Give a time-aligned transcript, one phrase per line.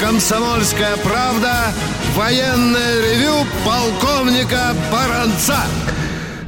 [0.00, 1.72] «Комсомольская правда»
[2.14, 5.56] военное ревю полковника Баранца.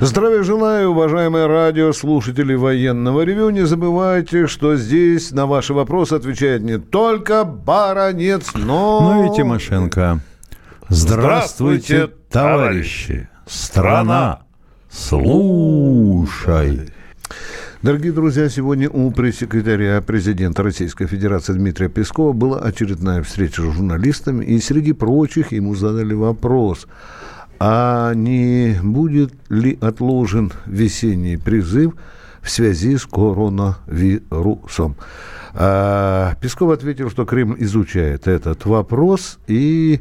[0.01, 3.51] Здравия желаю, уважаемые радиослушатели военного ревю.
[3.51, 9.01] Не забывайте, что здесь на ваши вопросы отвечает не только Баранец, но...
[9.01, 10.21] Ну и Тимошенко.
[10.89, 13.29] Здравствуйте, товарищи!
[13.47, 14.41] Страна,
[14.91, 16.91] слушай!
[17.81, 24.45] Дорогие друзья, сегодня у пресс-секретаря президента Российской Федерации Дмитрия Пескова была очередная встреча с журналистами,
[24.45, 26.89] и среди прочих ему задали вопрос,
[27.61, 31.95] а не будет ли отложен весенний призыв
[32.43, 34.97] в связи с коронавирусом?
[35.55, 40.01] А Песков ответил, что Кремль изучает этот вопрос и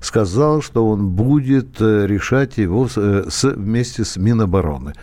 [0.00, 4.94] сказал, что он будет э, решать его э, с, вместе с Минобороны.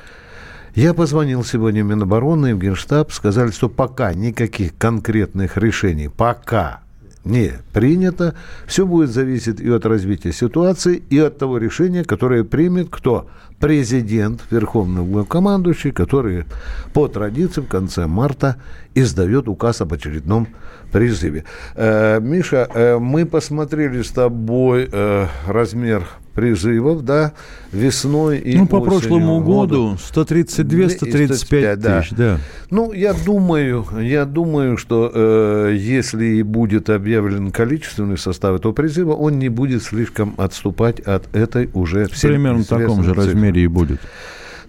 [0.76, 6.82] Я позвонил сегодня в Минобороны в Генштаб, сказали, что пока никаких конкретных решений, пока
[7.24, 8.36] не принято,
[8.68, 13.30] все будет зависеть и от развития ситуации, и от того решения, которое примет кто?
[13.60, 16.46] Президент, верховный главкомандующий, который
[16.94, 18.58] по традиции в конце марта
[18.94, 20.48] издает указ об очередном
[20.92, 21.46] призыве.
[21.76, 27.32] Э, Миша, э, мы посмотрели с тобой э, размер призывов, да,
[27.72, 29.00] весной и Ну, по осенью.
[29.00, 32.02] прошлому году 132-135 да.
[32.02, 32.40] тысяч, да.
[32.70, 39.14] Ну, я думаю, я думаю, что э, если и будет объявлен количественный состав этого призыва,
[39.14, 42.08] он не будет слишком отступать от этой уже...
[42.22, 43.32] Примерно в таком же цифры.
[43.46, 44.00] Размере и будет.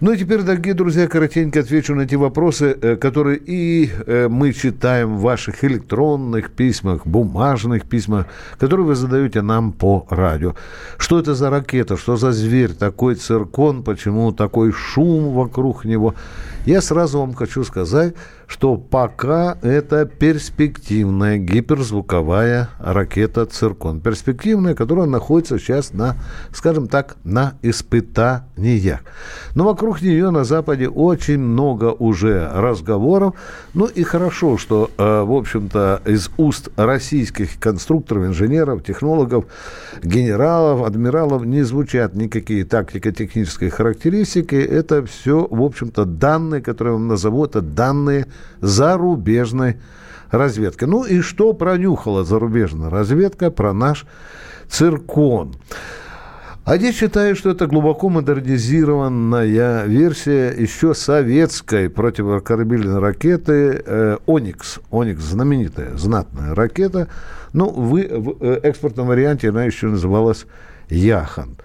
[0.01, 4.53] Ну и теперь, дорогие друзья, коротенько отвечу на те вопросы, э, которые и э, мы
[4.53, 8.27] читаем в ваших электронных письмах, бумажных письмах,
[8.59, 10.55] которые вы задаете нам по радио.
[10.99, 16.15] Что это за ракета, что за зверь, такой циркон, почему такой шум вокруг него?
[16.67, 18.15] Я сразу вам хочу сказать,
[18.47, 24.01] что пока это перспективная гиперзвуковая ракета «Циркон».
[24.01, 26.17] Перспективная, которая находится сейчас на,
[26.53, 29.01] скажем так, на испытаниях.
[29.55, 33.35] Но вокруг нее на Западе очень много уже разговоров.
[33.75, 39.47] Ну и хорошо, что, э, в общем-то, из уст российских конструкторов, инженеров, технологов,
[40.03, 44.55] генералов, адмиралов не звучат никакие тактико-технические характеристики.
[44.55, 48.27] Это все, в общем-то, данные, которые я вам назову, это данные
[48.61, 49.79] зарубежной
[50.31, 50.85] разведки.
[50.85, 54.07] Ну и что пронюхала зарубежная разведка про наш
[54.69, 55.55] циркон?
[56.65, 64.81] Они считают, что это глубоко модернизированная версия еще советской противокорабельной ракеты «Оникс».
[64.91, 67.07] «Оникс»– знаменитая, знатная ракета.
[67.53, 70.45] Ну, вы, в э, экспортном варианте она еще называлась
[70.89, 71.57] Яхан.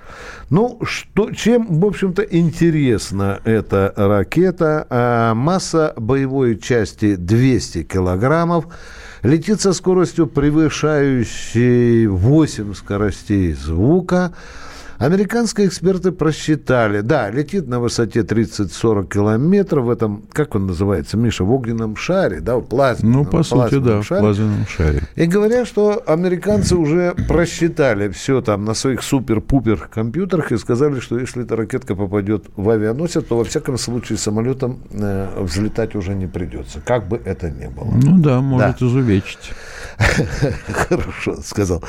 [0.50, 4.86] Ну, что, чем, в общем-то, интересна эта ракета?
[4.90, 8.66] А, масса боевой части 200 килограммов.
[9.24, 14.34] Летит со скоростью, превышающей 8 скоростей звука.
[15.02, 21.44] Американские эксперты просчитали, да, летит на высоте 30-40 километров в этом, как он называется, Миша,
[21.44, 24.22] в огненном шаре, да, в плазменном Ну, по сути, да, шаре.
[24.22, 25.02] в плазменном шаре.
[25.16, 31.18] И говорят, что американцы уже просчитали все там на своих супер-пупер компьютерах и сказали, что
[31.18, 36.28] если эта ракетка попадет в авианосец, то во всяком случае самолетом э, взлетать уже не
[36.28, 37.92] придется, как бы это ни было.
[38.04, 38.86] Ну да, может да.
[38.86, 39.52] изувечить.
[40.72, 41.84] Хорошо, сказал.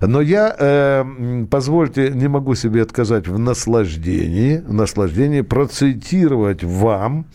[0.00, 1.04] Но я, э,
[1.50, 7.26] позвольте, не могу себе отказать в наслаждении, в наслаждении процитировать вам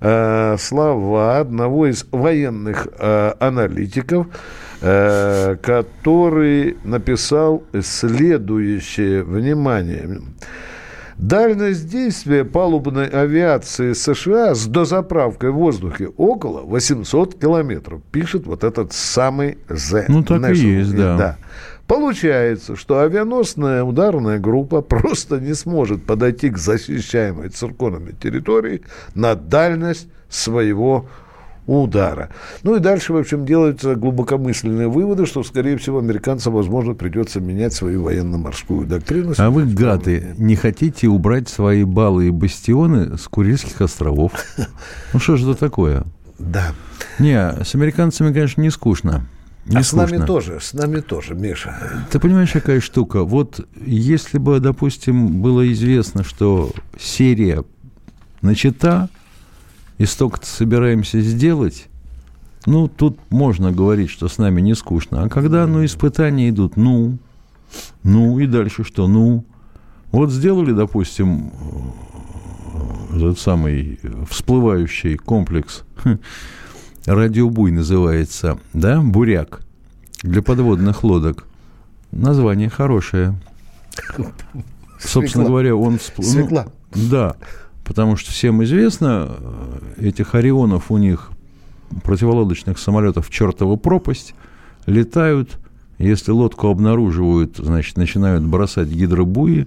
[0.00, 4.26] э, слова одного из военных э, аналитиков,
[4.80, 10.20] э, который написал следующее, внимание,
[11.18, 18.92] Дальность действия палубной авиации США с дозаправкой в воздухе около 800 километров, пишет вот этот
[18.92, 20.54] самый The Ну, так National.
[20.54, 21.16] и есть, да.
[21.16, 21.38] да.
[21.88, 28.82] Получается, что авианосная ударная группа просто не сможет подойти к защищаемой цирконами территории
[29.16, 31.08] на дальность своего
[31.68, 32.30] удара.
[32.62, 37.74] Ну и дальше, в общем, делаются глубокомысленные выводы, что, скорее всего, американцам, возможно, придется менять
[37.74, 39.34] свою военно-морскую доктрину.
[39.36, 44.32] А вы, гады, не хотите убрать свои баллы и бастионы с Курильских островов?
[45.12, 46.04] Ну что же это такое?
[46.38, 46.72] Да.
[47.18, 49.26] Не, с американцами, конечно, не скучно.
[49.66, 50.06] Не а скучно.
[50.06, 51.74] с нами тоже, с нами тоже, Миша.
[52.10, 53.24] Ты понимаешь, какая штука?
[53.24, 57.64] Вот если бы, допустим, было известно, что серия
[58.40, 59.08] начата,
[59.98, 61.88] и столько-то собираемся сделать,
[62.66, 65.24] ну, тут можно говорить, что с нами не скучно.
[65.24, 67.18] А когда, ну, испытания идут, ну,
[68.02, 69.44] ну, и дальше что, ну,
[70.12, 71.52] вот сделали, допустим,
[73.14, 73.98] этот самый
[74.30, 75.82] всплывающий комплекс,
[77.06, 79.60] радиобуй называется, да, буряк.
[80.22, 81.46] для подводных лодок.
[82.10, 83.38] Название хорошее.
[85.00, 85.94] Собственно говоря, он...
[85.96, 86.66] всп- ну, Свекла.
[86.94, 87.36] да,
[87.88, 91.30] потому что всем известно, э, этих орионов у них
[92.04, 94.34] противолодочных самолетов чертова пропасть,
[94.84, 95.58] летают,
[95.96, 99.66] если лодку обнаруживают, значит, начинают бросать гидробуи,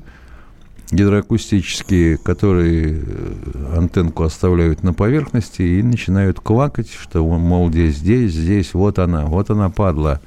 [0.92, 8.76] гидроакустические, которые э, антенку оставляют на поверхности и начинают квакать, что, мол, здесь, здесь, здесь,
[8.76, 10.22] вот она, вот она падла.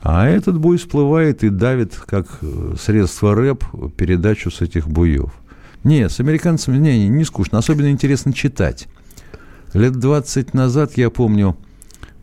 [0.00, 3.64] А этот буй всплывает и давит, как э, средство рэп,
[3.98, 5.34] передачу с этих буев.
[5.86, 7.58] Не, с американцами не, не, скучно.
[7.58, 8.88] Особенно интересно читать.
[9.72, 11.56] Лет 20 назад, я помню,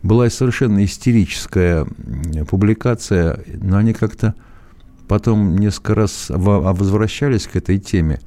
[0.02, 1.86] была совершенно истерическая
[2.46, 4.34] публикация, но они как-то
[5.08, 8.20] потом несколько раз во- возвращались к этой теме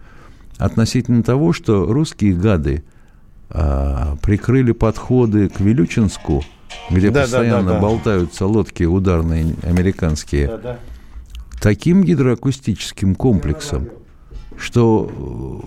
[0.57, 2.83] относительно того, что русские гады
[3.51, 6.43] а, прикрыли подходы к Вилючинску,
[6.89, 7.79] где Да, да, постоянно да, да.
[7.79, 10.79] болтаются лодки ударные американские,
[11.61, 13.89] таким гидроакустическим комплексом,
[14.57, 15.63] что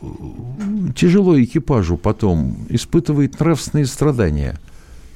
[0.58, 4.58] э, тяжело экипажу потом испытывает нравственные страдания.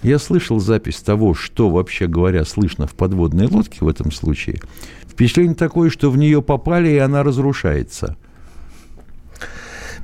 [0.03, 4.61] Я слышал запись того, что, вообще говоря, слышно в подводной лодке в этом случае.
[5.09, 8.17] Впечатление такое, что в нее попали, и она разрушается.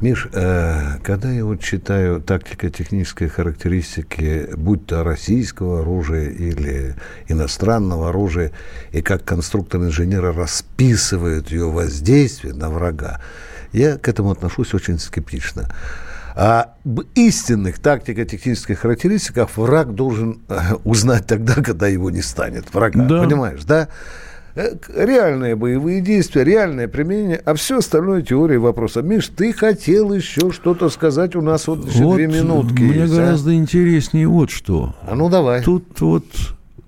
[0.01, 6.95] Миш, э, когда я вот читаю тактико-технические характеристики, будь то российского оружия или
[7.29, 8.53] иностранного оружия,
[8.93, 13.21] и как конструктор-инженеры расписывают ее воздействие на врага,
[13.73, 15.69] я к этому отношусь очень скептично.
[16.37, 16.75] А
[17.15, 22.73] истинных тактико-технических характеристиках враг должен э, узнать тогда, когда его не станет.
[22.73, 23.23] Врага, Да.
[23.25, 23.89] понимаешь, да?
[24.55, 29.03] Э, Реальные боевые действия, реальное применение, а все остальное теория вопроса.
[29.03, 33.13] Миш, ты хотел еще что-то сказать, у нас вот еще Вот две минутки Мне есть,
[33.13, 33.17] а?
[33.17, 34.95] гораздо интереснее вот что.
[35.03, 35.63] А ну давай.
[35.63, 36.25] Тут вот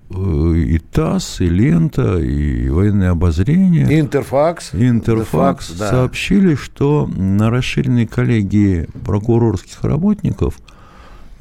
[0.09, 3.99] и ТАСС, и Лента, и военное обозрение.
[3.99, 4.71] Интерфакс.
[4.73, 5.89] Интерфакс да.
[5.89, 10.59] сообщили, что на расширенной коллегии прокурорских работников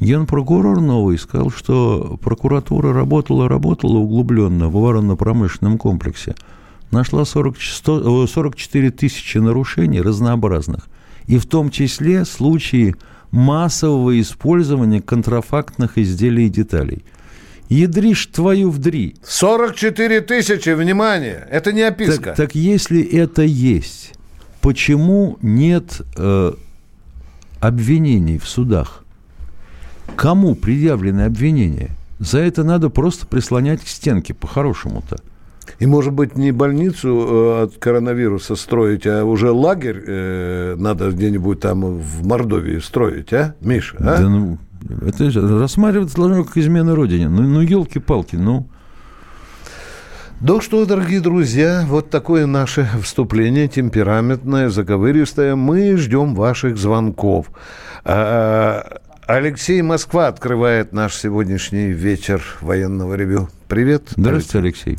[0.01, 6.35] генпрокурор новый сказал, что прокуратура работала, работала углубленно в оборонно-промышленном комплексе.
[6.91, 10.89] Нашла 40 чисто- э, 44 тысячи нарушений разнообразных.
[11.27, 12.95] И в том числе случаи
[13.31, 17.05] массового использования контрафактных изделий и деталей.
[17.73, 19.17] Ядришь твою вдри.
[19.25, 22.23] 44 тысячи, внимание, это не описка.
[22.23, 24.13] Так, так если это есть,
[24.61, 26.53] почему нет э,
[27.61, 29.05] обвинений в судах?
[30.17, 31.91] Кому предъявлены обвинения?
[32.19, 35.21] За это надо просто прислонять к стенке, по-хорошему-то.
[35.79, 41.61] И, может быть, не больницу э, от коронавируса строить, а уже лагерь э, надо где-нибудь
[41.61, 43.97] там в Мордовии строить, а, Миша?
[43.99, 44.19] а?
[44.19, 44.59] Да ну,
[45.07, 47.29] это же рассматриваться должно как измена Родине.
[47.29, 48.69] Ну, ну елки-палки, ну.
[50.41, 55.55] Ну что, дорогие друзья, вот такое наше вступление, темпераментное, заковыристое.
[55.55, 57.47] Мы ждем ваших звонков.
[58.05, 63.49] А, Алексей Москва открывает наш сегодняшний вечер военного ревю.
[63.69, 64.03] Привет.
[64.17, 64.99] Здравствуйте, Алексей.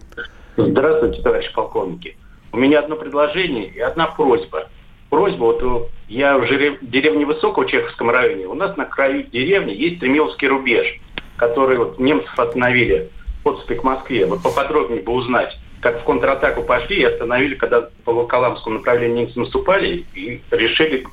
[0.55, 2.15] Здравствуйте, товарищи полковники.
[2.53, 4.69] У меня одно предложение и одна просьба.
[5.13, 9.71] Просьба, вот э, я в деревне Высокого в Чеховском районе, у нас на краю деревни
[9.71, 10.99] есть Тремиловский рубеж,
[11.35, 13.11] который вот немцев остановили
[13.43, 14.25] подступы к Москве.
[14.25, 19.39] Вот поподробнее бы узнать, как в контратаку пошли и остановили, когда по Волоколамскому направлению немцы
[19.39, 21.05] наступали и решили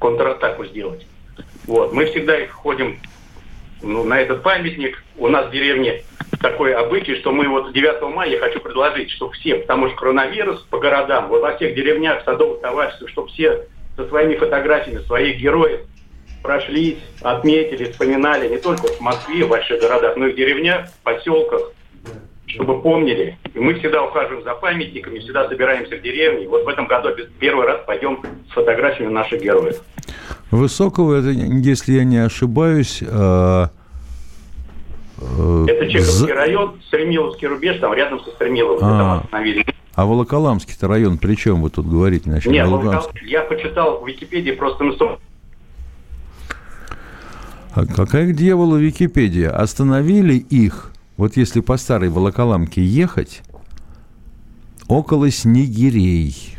[0.00, 1.06] контратаку сделать.
[1.68, 1.92] Вот.
[1.92, 2.98] Мы всегда их ходим
[3.82, 5.02] ну, на этот памятник.
[5.16, 6.02] У нас в деревне
[6.40, 10.60] такой обычай, что мы вот 9 мая, я хочу предложить, чтобы все, потому что коронавирус
[10.70, 15.80] по городам, вот во всех деревнях, садовых товариществах, чтобы все со своими фотографиями своих героев
[16.42, 21.72] прошлись, отметили, вспоминали не только в Москве, в больших городах, но и в деревнях, поселках,
[22.46, 23.36] чтобы помнили.
[23.54, 26.48] И мы всегда ухаживаем за памятниками, всегда собираемся в деревне.
[26.48, 29.80] Вот в этом году первый раз пойдем с фотографиями наших героев.
[30.50, 33.70] Высокого, это, если я не ошибаюсь, а,
[35.18, 38.80] э, Это Чеховский за- район, Стремиловский рубеж, там рядом со Стремиловым.
[38.82, 39.26] А.
[39.30, 39.44] Там.
[39.94, 43.12] А Волоколамский-то район, при чем вы тут говорите насчет Нет, Волоколамска?
[43.12, 45.20] Волков- я почитал в Википедии просто что-
[47.72, 49.50] А какая к дьяволу Википедия?
[49.50, 53.42] Остановили их, вот если по старой Волоколамке ехать,
[54.88, 56.56] около Снегирей.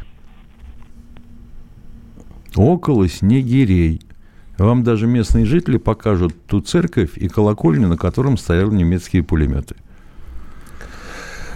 [2.56, 4.02] Около Снегирей.
[4.58, 9.76] Вам даже местные жители покажут ту церковь и колокольню, на котором стояли немецкие пулеметы.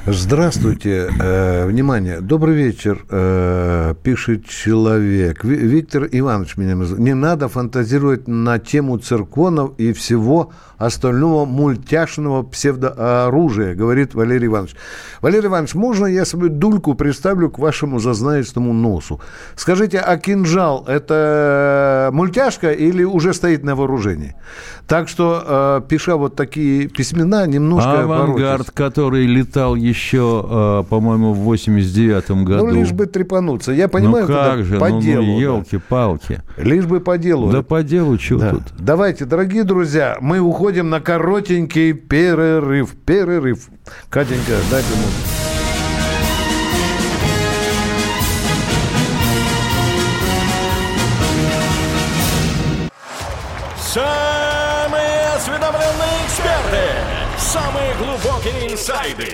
[0.07, 1.09] Здравствуйте.
[1.19, 2.21] Э, внимание.
[2.21, 5.43] Добрый вечер, э, пишет человек.
[5.43, 7.03] Ви- Виктор Иванович меня называет.
[7.03, 14.75] Не надо фантазировать на тему цирконов и всего остального мультяшного псевдооружия, говорит Валерий Иванович.
[15.21, 19.19] Валерий Иванович, можно я свою дульку представлю к вашему зазнаечному носу?
[19.55, 24.35] Скажите, а кинжал– это мультяшка или уже стоит на вооружении?
[24.85, 28.71] Так что, э, пиша вот такие письмена, немножко Авангард, воротись.
[28.75, 32.68] который летал еще, э, по-моему, в 89 году.
[32.68, 33.72] Ну, лишь бы трепануться.
[33.72, 35.25] Я понимаю, ну как же, по ну, делу.
[35.25, 35.42] ну да.
[35.44, 36.42] елки-палки.
[36.58, 37.52] Лишь бы по делу.
[37.52, 38.52] Да по делу, что Да.
[38.52, 38.64] тут?
[38.78, 42.96] Давайте, дорогие друзья, мы уходим на коротенький перерыв.
[43.06, 43.70] Перерыв.
[44.10, 45.46] Катенька, дайте музыку.
[53.96, 56.84] Самые осведомленные эксперты,
[57.38, 59.34] самые глубокие инсайды,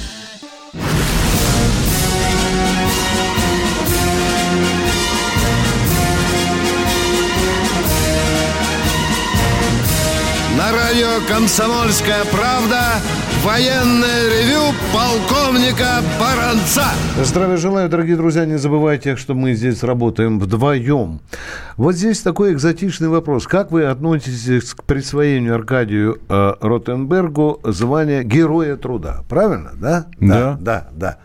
[10.71, 12.79] На радио «Комсомольская правда»
[13.43, 16.85] военное ревю полковника Баранца.
[17.21, 18.45] Здравия желаю, дорогие друзья.
[18.45, 21.19] Не забывайте, что мы здесь работаем вдвоем.
[21.75, 23.47] Вот здесь такой экзотичный вопрос.
[23.47, 29.23] Как вы относитесь к присвоению Аркадию э, Ротенбергу звания Героя Труда?
[29.27, 30.05] Правильно, да?
[30.19, 30.57] Да.
[30.61, 31.17] Да, да.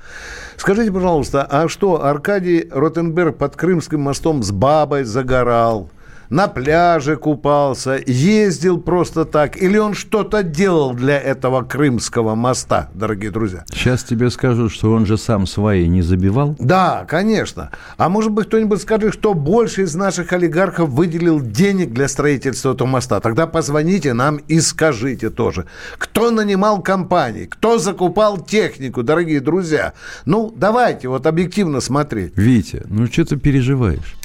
[0.56, 5.90] Скажите, пожалуйста, а что, Аркадий Ротенберг под Крымским мостом с бабой загорал?
[6.30, 13.30] На пляже купался, ездил просто так, или он что-то делал для этого Крымского моста, дорогие
[13.30, 13.64] друзья?
[13.72, 16.56] Сейчас тебе скажут, что он же сам свои не забивал.
[16.58, 17.70] Да, конечно.
[17.96, 22.88] А может быть, кто-нибудь скажет, что больше из наших олигархов выделил денег для строительства этого
[22.88, 23.20] моста?
[23.20, 25.66] Тогда позвоните нам и скажите тоже.
[25.98, 27.46] Кто нанимал компании?
[27.46, 29.92] Кто закупал технику, дорогие друзья?
[30.24, 32.32] Ну, давайте вот объективно смотреть.
[32.36, 34.16] Витя, ну что ты переживаешь?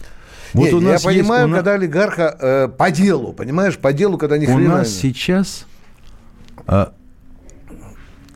[0.54, 4.38] Не, я есть- понимаю, у на- когда олигарха э, по делу, понимаешь, по делу, когда
[4.38, 5.66] ни У хрена нас не- сейчас...
[6.68, 6.94] а,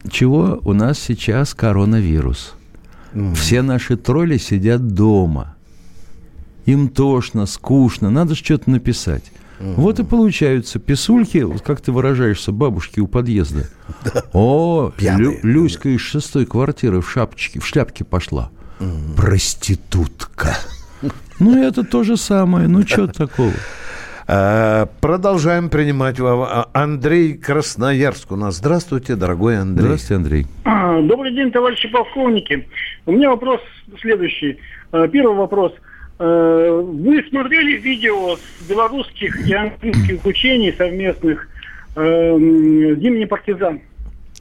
[0.09, 0.59] чего?
[0.63, 2.53] У нас сейчас коронавирус.
[3.35, 5.55] Все наши тролли сидят дома.
[6.65, 9.23] Им тошно, скучно, надо же что-то написать.
[9.59, 13.69] Вот и получаются писульки, вот как ты выражаешься, бабушки у подъезда.
[14.33, 14.91] О.
[14.97, 18.49] Лю- Люська из шестой квартиры в шапочке, в шляпке пошла.
[19.15, 20.57] Проститутка.
[21.39, 22.67] Ну, это то же самое.
[22.67, 23.51] Ну, что такого?
[24.27, 26.41] Э, Продолжаем принимать вам.
[26.41, 28.55] А, Андрей Красноярск у нас.
[28.55, 29.85] Здравствуйте, дорогой Андрей.
[29.85, 30.47] Здравствуйте, Андрей.
[30.63, 32.67] А, Добрый день, товарищи полковники.
[33.05, 33.61] У меня вопрос
[34.01, 34.57] следующий.
[34.91, 35.73] Первый вопрос.
[36.17, 41.47] Вы смотрели видео с белорусских и английских учений совместных
[41.95, 43.81] «Зимний партизан»?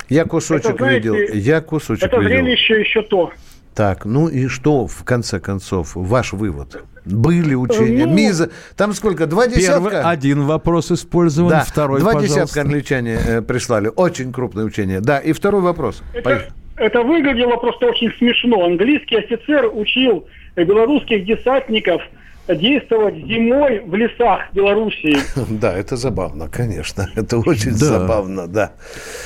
[0.08, 1.34] Я кусочек Это, знаете, видел.
[1.34, 2.28] Я кусочек Это видел.
[2.30, 3.32] зрелище еще то.
[3.74, 6.84] Так, ну и что, в конце концов, ваш вывод?
[7.04, 8.50] Были учения, Ну, миза...
[8.76, 10.08] Там сколько, два Первый, десятка?
[10.08, 12.40] один вопрос использован, да, второй, два пожалуйста.
[12.42, 13.90] десятка англичане э, прислали.
[13.94, 15.00] Очень крупное учение.
[15.00, 16.02] Да, и второй вопрос.
[16.14, 16.52] Это, Поехали.
[16.76, 18.64] это выглядело просто очень смешно.
[18.64, 20.26] Английский офицер учил
[20.56, 22.00] белорусских десантников
[22.48, 25.18] действовать зимой в лесах Белоруссии.
[25.50, 27.08] Да, это забавно, конечно.
[27.16, 27.86] Это очень Да.
[27.86, 28.72] забавно, да.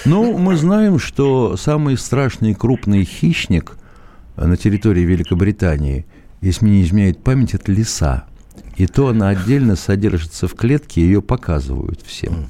[0.04, 3.76] Ну, мы знаем, что самый страшный крупный хищник
[4.46, 6.06] на территории Великобритании,
[6.40, 8.26] если мне не изменяет память, это лиса.
[8.76, 12.46] И то она отдельно содержится в клетке, ее показывают всем.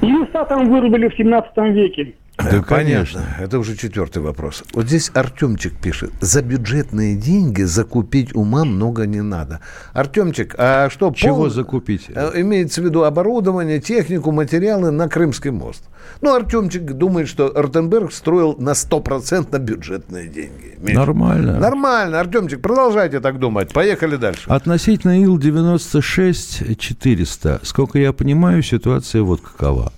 [0.00, 2.14] И леса там вырубили в 17 веке.
[2.38, 3.24] Да, Понятно.
[3.40, 4.62] Это уже четвертый вопрос.
[4.74, 6.10] Вот здесь Артемчик пишет.
[6.20, 9.60] За бюджетные деньги закупить ума много не надо.
[9.94, 11.12] Артемчик, а что?
[11.16, 12.08] Чего пол- закупить?
[12.14, 15.82] Э, Имеется в виду оборудование, технику, материалы на Крымский мост.
[16.20, 20.74] Ну, Артемчик думает, что Ротенберг строил на стопроцентно бюджетные деньги.
[20.78, 20.98] Миша.
[20.98, 21.58] Нормально.
[21.58, 22.20] Нормально.
[22.20, 23.72] Артемчик, продолжайте так думать.
[23.72, 24.42] Поехали дальше.
[24.50, 29.90] Относительно Ил-96-400, сколько я понимаю, ситуация вот какова.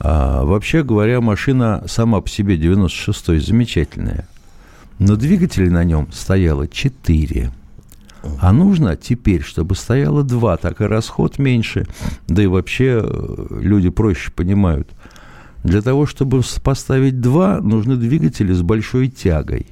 [0.00, 4.28] А, вообще говоря, машина сама по себе 96-й замечательная.
[4.98, 7.50] Но двигателей на нем стояло 4.
[8.40, 11.86] А нужно теперь, чтобы стояло 2, так и расход меньше.
[12.26, 14.88] Да и вообще э, люди проще понимают.
[15.64, 19.66] Для того, чтобы поставить два, нужны двигатели с большой тягой.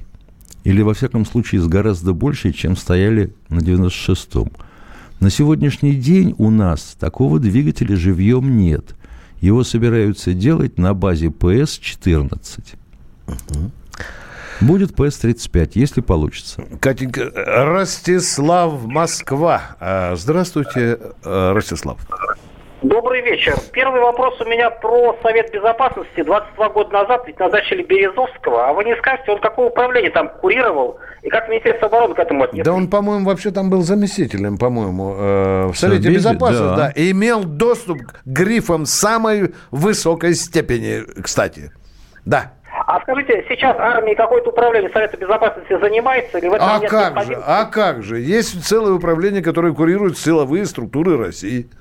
[0.63, 4.51] Или, во всяком случае, с гораздо большей, чем стояли на 96-м.
[5.21, 8.96] На сегодняшний день у нас такого двигателя живьем нет.
[9.41, 12.77] Его собираются делать на базе ПС-14.
[14.59, 16.63] Будет ПС-35, если получится.
[16.79, 19.75] Катенька, Ростислав, Москва.
[19.79, 21.99] А, Здравствуйте, э, Ростислав.
[22.83, 23.55] Добрый вечер.
[23.73, 26.21] Первый вопрос у меня про Совет Безопасности.
[26.21, 28.69] 22 года назад ведь назначили Березовского.
[28.69, 30.99] А вы не скажете, он какое управление там курировал?
[31.23, 32.65] И как Министерство обороны к этому отнеслось?
[32.65, 36.75] Да он, по-моему, вообще там был заместителем, по-моему, э, в Совете Совете, Безопасности, да.
[36.75, 36.91] да.
[36.95, 41.71] и имел доступ к грифам самой высокой степени, кстати.
[42.25, 42.53] Да.
[42.85, 46.37] А скажите, сейчас армией какое-то управление Совета Безопасности занимается?
[46.37, 48.19] Или в этом А нет как же, а как же?
[48.19, 51.71] Есть целое управление, которое курирует силовые структуры России.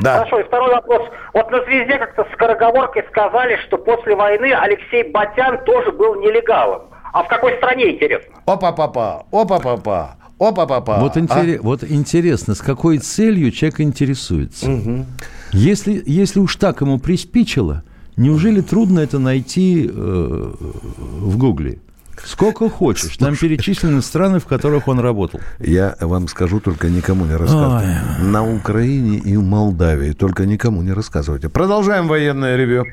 [0.00, 0.14] Да.
[0.18, 1.02] Хорошо, и второй вопрос.
[1.34, 6.82] Вот на «Звезде» как-то с скороговоркой сказали, что после войны Алексей Батян тоже был нелегалом.
[7.12, 8.32] А в какой стране, интересно?
[8.46, 10.96] Опа-папа, опа-папа, опа-папа.
[10.98, 11.20] Вот, А?
[11.20, 15.04] интере- вот интересно, с какой целью человек интересуется.
[15.52, 17.82] Если, если уж так ему приспичило,
[18.16, 21.80] неужели трудно это найти э, в Гугле?
[22.24, 23.16] Сколько хочешь.
[23.16, 25.40] Там перечислены страны, в которых он работал.
[25.58, 28.00] Я вам скажу, только никому не рассказывайте.
[28.22, 30.12] На Украине и в Молдавии.
[30.12, 31.48] Только никому не рассказывайте.
[31.48, 32.84] Продолжаем военное ревю.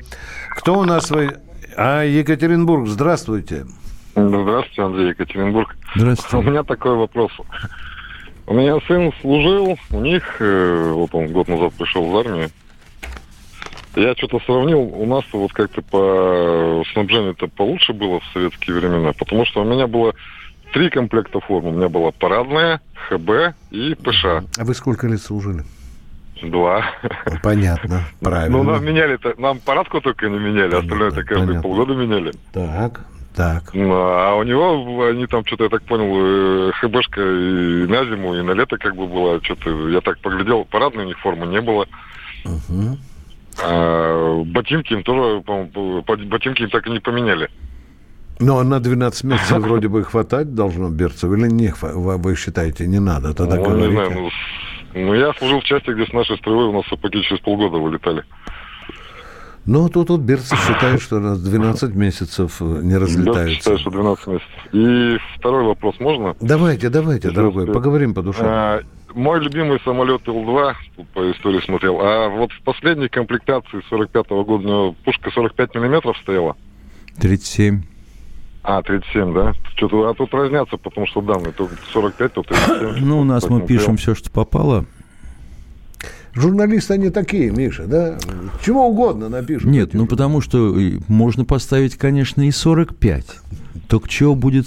[0.56, 1.10] Кто у нас?
[1.10, 1.32] во-
[1.76, 3.64] А, Екатеринбург, здравствуйте.
[4.16, 5.76] Здравствуйте, Андрей Екатеринбург.
[5.94, 6.50] У Здравствуйте.
[6.50, 7.30] меня такой вопрос.
[8.46, 12.50] У меня сын служил, у них, э, вот он год назад пришел в армию.
[13.96, 19.44] Я что-то сравнил, у нас вот как-то по снабжению-то получше было в советские времена, потому
[19.44, 20.14] что у меня было
[20.72, 21.66] три комплекта форм.
[21.66, 24.24] У меня была парадная, ХБ и ПШ.
[24.24, 25.64] А вы сколько лет служили?
[26.42, 26.84] Два.
[27.42, 28.58] Понятно, правильно.
[28.58, 31.62] Ну, нам меняли нам парадку только не меняли, остальное-то каждые понятно.
[31.62, 32.32] полгода меняли.
[32.52, 33.00] Так,
[33.34, 33.74] так.
[33.74, 38.34] Ну, А у него, они там что-то, я так понял, э, ХБшка и на зиму,
[38.36, 39.42] и на лето как бы было.
[39.42, 41.86] Что-то, я так поглядел, парадной униформы не было.
[42.44, 42.98] Мгм.
[43.64, 45.42] А ботинки им тоже,
[46.26, 47.48] ботинки так и не поменяли.
[48.40, 53.34] Но на 12 месяцев вроде бы хватать должно берцев или не вы считаете, не надо?
[53.34, 53.94] Тогда ну, не говорите.
[53.94, 54.30] знаю, ну,
[54.94, 58.24] ну, я служил в части, где с нашей строевой у нас сапоги через полгода вылетали.
[59.66, 63.54] Ну, тут вот берцы считают, что на 12 месяцев э, не Я разлетаются.
[63.54, 64.48] считаю, что 12 месяцев.
[64.72, 66.34] И второй вопрос можно?
[66.40, 67.74] Давайте, давайте, Если дорогой, успею.
[67.74, 68.40] поговорим по душе.
[68.42, 68.80] А,
[69.14, 74.64] мой любимый самолет Ил-2, тут по истории смотрел, а вот в последней комплектации 45-го года
[74.64, 76.56] у него пушка 45 миллиметров стояла.
[77.20, 77.82] 37.
[78.62, 79.52] А, 37, да?
[79.76, 83.04] Что-то, а тут разнятся, потому что данные то 45, то 37.
[83.04, 84.84] Ну, у нас мы пишем все, что попало.
[86.32, 88.18] Журналисты они такие, Миша, да?
[88.64, 89.68] Чего угодно напишут.
[89.68, 93.26] Нет, ну потому что и можно поставить, конечно, и 45.
[93.88, 94.66] Только чего будет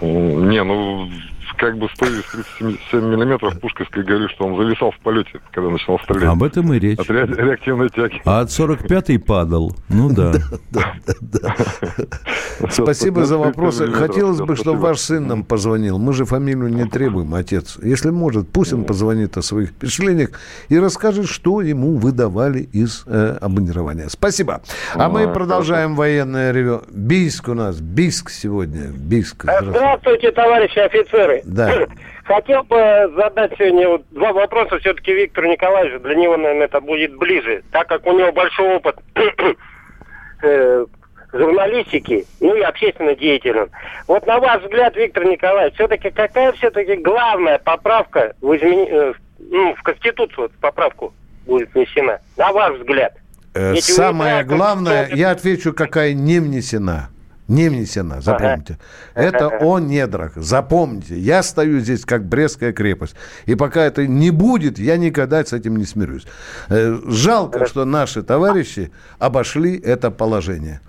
[0.00, 1.08] прям- Не, ну,
[1.56, 2.24] как бы стоит
[2.58, 6.24] 37 миллиметров пушкой, говорю, что он зависал в полете, когда начинал стрелять.
[6.28, 6.98] Об этом и речь.
[6.98, 8.20] От ре- реактивной тяги.
[8.24, 9.74] А от 45-й падал.
[9.88, 10.32] Ну да.
[12.70, 13.90] Спасибо за вопросы.
[13.90, 15.98] Хотелось бы, чтобы ваш сын нам позвонил.
[15.98, 17.78] Мы же фамилию не требуем, отец.
[17.82, 20.30] Если может, пусть он позвонит о своих впечатлениях
[20.68, 24.08] и расскажет, что ему выдавали из э, обмундирования.
[24.08, 24.62] Спасибо.
[24.94, 26.82] А мы продолжаем военное ревю.
[26.90, 27.80] Бийск у нас.
[27.80, 28.88] Бийск сегодня.
[28.88, 29.42] Бийск.
[29.42, 29.78] Здравствуйте.
[29.78, 31.42] Здравствуйте, товарищи офицеры.
[31.44, 31.86] Да.
[32.24, 36.00] Хотел бы задать сегодня вот два вопроса все-таки Виктору Николаевичу.
[36.00, 38.96] Для него, наверное, это будет ближе, так как у него большой опыт
[40.42, 40.86] э,
[41.32, 43.74] журналистики, ну и общественной деятельности.
[44.06, 49.74] Вот на ваш взгляд, Виктор Николаевич, все-таки какая все-таки главная поправка в, измени- э, ну,
[49.74, 51.12] в Конституцию, поправку
[51.46, 52.20] будет внесена?
[52.36, 53.14] На ваш взгляд.
[53.54, 57.10] Э, Ведь Самое главное, я отвечу, какая не внесена.
[57.48, 58.78] Не внесена, запомните.
[59.14, 60.32] Это о недрах.
[60.36, 63.14] Запомните, я стою здесь как Брестская крепость.
[63.44, 66.26] И пока это не будет, я никогда с этим не смирюсь.
[66.70, 70.80] Э, Жалко, что наши товарищи обошли это положение.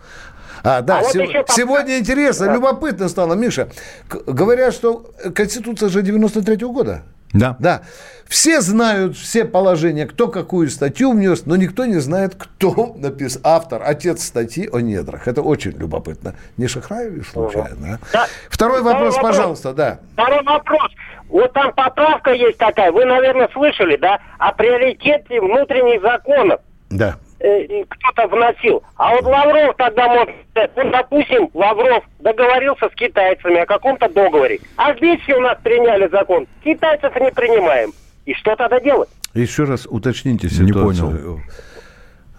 [0.63, 3.69] А, да, А вот сего- еще пока- сегодня интересно, любопытно стало, Миша.
[4.09, 7.03] Говорят, что Конституция же 93-го года.
[7.35, 7.55] Да.
[7.59, 7.81] Да.
[8.27, 13.83] Все знают все положения, кто какую статью внес, но никто не знает, кто написал, автор,
[13.85, 15.27] отец статьи о недрах.
[15.27, 16.33] Это очень любопытно.
[16.57, 18.07] Не Шахраевич случайно, а?
[18.11, 18.27] Да.
[18.49, 19.31] Второй Второй вопрос, вопрос.
[19.31, 19.99] пожалуйста, да.
[20.13, 20.91] Второй вопрос.
[21.29, 26.61] Вот там поправка есть такая, вы, наверное, слышали, да, о приоритете внутренних законов.
[26.89, 27.17] Да.
[27.45, 28.81] Э, кто-то вносил.
[28.95, 34.59] А вот Лавров тогда может, сказать, ну, допустим, Лавров договорился с китайцами о каком-то договоре.
[34.77, 36.47] А здесь все у нас приняли закон.
[36.63, 37.91] Китайцев не принимаем.
[38.25, 39.09] И что тогда делать?
[39.35, 41.43] Еще раз уточните Не ситуацию.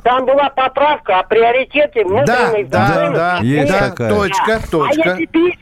[0.03, 3.15] там была поправка о приоритете Да, внутренних да, законов.
[3.15, 4.11] да, Есть да, такая.
[4.11, 5.09] точка, А точка.
[5.11, 5.61] если пишет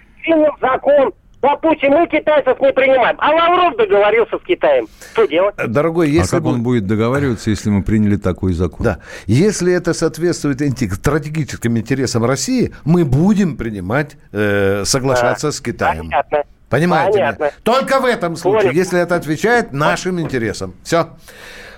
[0.63, 1.13] закон,
[1.45, 5.55] допустим, мы китайцев не принимаем, а Лавров договорился с Китаем, что делать?
[5.67, 8.85] Дорогой, А если как бы- он будет договариваться, если мы приняли такой закон?
[8.85, 8.99] Да.
[9.27, 10.61] Если это соответствует
[10.95, 16.05] стратегическим интересам России, мы будем принимать, э, соглашаться с Китаем.
[16.11, 16.43] Понятно.
[16.71, 17.13] Понимаете?
[17.19, 17.43] Понятно.
[17.45, 17.53] меня?
[17.63, 18.75] Только в этом случае, Понял.
[18.75, 20.75] если это отвечает нашим интересам.
[20.83, 21.11] Все.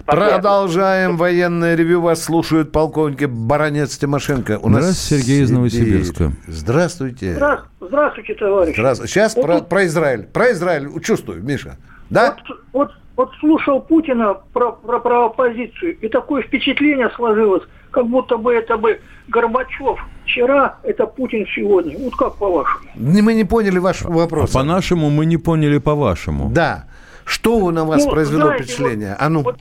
[0.06, 0.34] Понятно.
[0.34, 2.00] Продолжаем военное ревю.
[2.00, 4.58] Вас слушают полковники Баранец Тимошенко.
[4.62, 5.50] У нас Здравствуйте, Сергей из.
[5.50, 6.32] Новосибирска.
[6.46, 7.34] Здравствуйте.
[7.34, 8.74] Здра- Здравствуйте, товарищ.
[8.74, 9.12] Здравствуйте.
[9.12, 10.22] Сейчас Вот про, тут- про Израиль.
[10.24, 11.76] Про Израиль чувствую, Миша.
[12.10, 12.36] Да?
[12.48, 18.36] Вот, вот, вот слушал Путина про, про, про оппозицию, и такое впечатление сложилось, как будто
[18.38, 21.98] бы это бы Горбачев вчера, это Путин сегодня.
[21.98, 22.84] Вот как по-вашему?
[22.94, 24.52] Мы не поняли ваш А вопрос.
[24.52, 26.48] по-нашему мы не поняли по-вашему.
[26.50, 26.84] Да.
[27.24, 29.08] Что на вас Ну, произвело знаете, впечатление?
[29.10, 29.42] вот- а ну.
[29.42, 29.58] вот-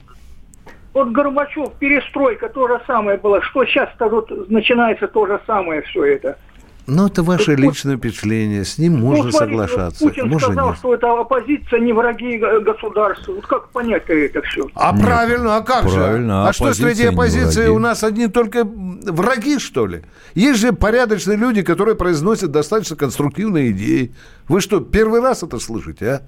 [0.96, 3.42] Вот Горбачев, перестройка, то же самое было.
[3.42, 6.38] Что сейчас вот начинается то же самое все это.
[6.86, 8.64] Ну, это ваше Вот- личное впечатление.
[8.64, 10.04] С ним можно Ну, смотрите, вот соглашаться.
[10.08, 10.78] Путин можно сказал, нет.
[10.78, 13.32] что это оппозиция, не враги государства.
[13.32, 14.70] Вот как понять это все?
[14.74, 15.04] А Нет.
[15.04, 15.96] правильно, а как же?
[15.96, 20.00] Правильно, А что среди оппозиции у нас одни только враги, что ли?
[20.34, 24.14] Есть же порядочные люди, которые произносят достаточно конструктивные идеи.
[24.48, 26.20] Вы что, первый раз это слышите, а?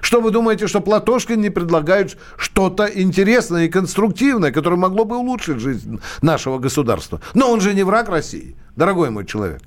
[0.00, 5.58] Что вы думаете, что Платошкин не предлагает что-то интересное и конструктивное, которое могло бы улучшить
[5.58, 7.20] жизнь нашего государства?
[7.34, 9.62] Но он же не враг России, дорогой мой человек.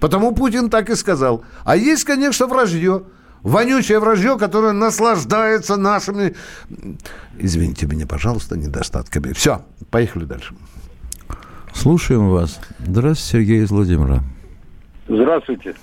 [0.00, 1.44] Потому Путин так и сказал.
[1.64, 3.04] А есть, конечно, вражье.
[3.42, 6.34] Вонючее вражье, которое наслаждается нашими,
[7.38, 9.32] извините меня, пожалуйста, недостатками.
[9.32, 10.54] Все, поехали дальше.
[11.74, 12.60] Слушаем вас.
[12.78, 14.22] Здравствуйте, Сергей из Владимира.
[15.08, 15.74] Здравствуйте,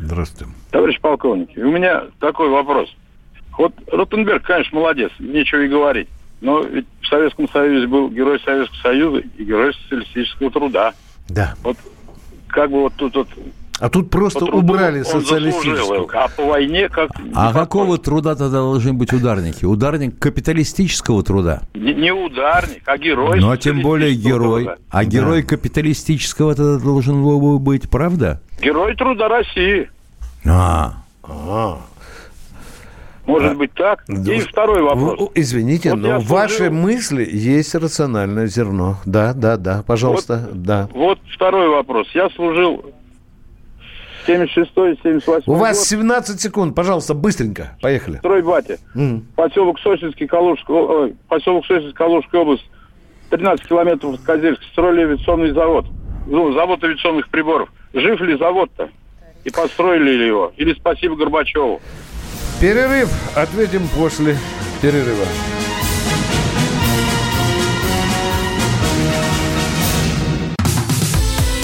[0.00, 0.52] Здравствуйте.
[0.70, 1.50] товарищ полковник.
[1.56, 2.88] У меня такой вопрос.
[3.58, 6.08] Вот Ротенберг, конечно, молодец, нечего и говорить.
[6.40, 10.94] Но ведь в Советском Союзе был герой Советского Союза и герой социалистического труда.
[11.28, 11.54] Да.
[11.62, 11.76] Вот
[12.48, 13.28] как бы вот тут вот...
[13.80, 16.06] А тут просто убрали социалистическую.
[16.12, 17.10] А по войне как...
[17.34, 19.64] А какого труда тогда должны быть ударники?
[19.64, 21.62] Ударник капиталистического труда.
[21.74, 24.64] Не, не ударник, а герой Ну, а тем более герой.
[24.64, 24.78] труда.
[24.90, 28.42] А герой капиталистического тогда должен был бы быть, правда?
[28.60, 29.88] Герой труда России.
[30.46, 30.94] А,
[33.26, 34.04] Может быть так?
[34.08, 34.34] Да.
[34.34, 35.30] И второй вопрос.
[35.34, 38.96] Извините, Вот но в вашей служил- мысли есть рациональное зерно.
[39.06, 40.88] Да, да, да, пожалуйста, да.
[40.92, 42.08] Вот второй вопрос.
[42.12, 42.84] Я служил
[44.26, 45.86] 76-й, 78 У вас год.
[45.86, 47.76] 17 секунд, пожалуйста, быстренько.
[47.80, 48.18] Поехали.
[48.18, 48.78] Стройбате.
[48.94, 49.26] М.
[49.36, 52.64] Поселок Сосинский, Калужская, ой, поселок Сосинский, Калужская область.
[53.30, 54.64] 13 километров от Козельска.
[54.72, 55.86] Строили авиационный завод.
[56.26, 57.68] Ну, завод авиационных приборов.
[57.94, 58.88] Жив ли завод-то?
[59.44, 60.52] И построили ли его?
[60.56, 61.80] Или спасибо Горбачеву?
[62.60, 63.08] Перерыв.
[63.36, 64.36] Ответим после
[64.82, 65.24] перерыва.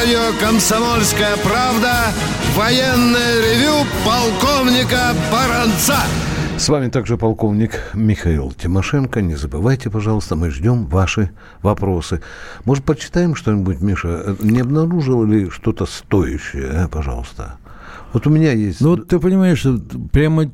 [0.00, 1.92] Радио «Комсомольская правда»
[2.56, 5.96] военное ревю полковника Баранца.
[6.56, 9.20] С вами также полковник Михаил Тимошенко.
[9.20, 12.22] Не забывайте, пожалуйста, мы ждем ваши вопросы.
[12.64, 14.36] Может, почитаем что-нибудь, Миша?
[14.40, 17.56] Не обнаружил ли что-то стоящее, а, пожалуйста?
[18.14, 18.80] Вот у меня есть...
[18.80, 19.78] Ну, вот ты понимаешь, что
[20.12, 20.50] прямо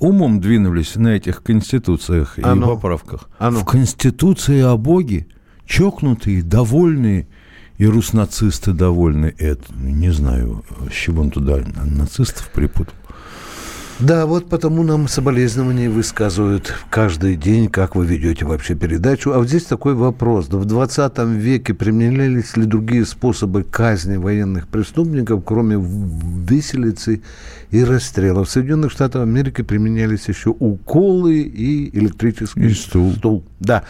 [0.00, 2.66] умом двинулись на этих конституциях и А ну.
[2.66, 3.28] поправках.
[3.38, 3.60] А ну.
[3.60, 5.28] В конституции о Боге
[5.66, 7.28] чокнутые, довольные,
[7.78, 9.34] и руснацисты довольны.
[9.38, 12.94] Это, не знаю, с чего он туда нацистов припутал.
[13.98, 19.32] Да, вот потому нам соболезнования высказывают каждый день, как вы ведете вообще передачу.
[19.32, 20.48] А вот здесь такой вопрос.
[20.48, 27.22] Да в 20 веке применялись ли другие способы казни военных преступников, кроме виселицы
[27.70, 28.44] и расстрела?
[28.44, 33.44] В Соединенных Штатах Америки применялись еще уколы и электрический И стул.
[33.60, 33.82] Да.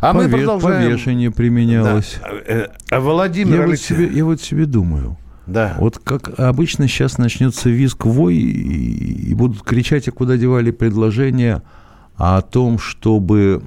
[0.00, 0.90] А мы Пове- продолжаем.
[0.92, 2.18] Повешение применялось.
[2.22, 2.28] Да.
[2.46, 5.16] Э, А Владимир Я вот, Алексеев- себе, я вот себе думаю.
[5.50, 5.76] Да.
[5.78, 11.62] Вот как обычно сейчас начнется визг вой, и, будут кричать, а куда девали предложения
[12.16, 13.62] о том, чтобы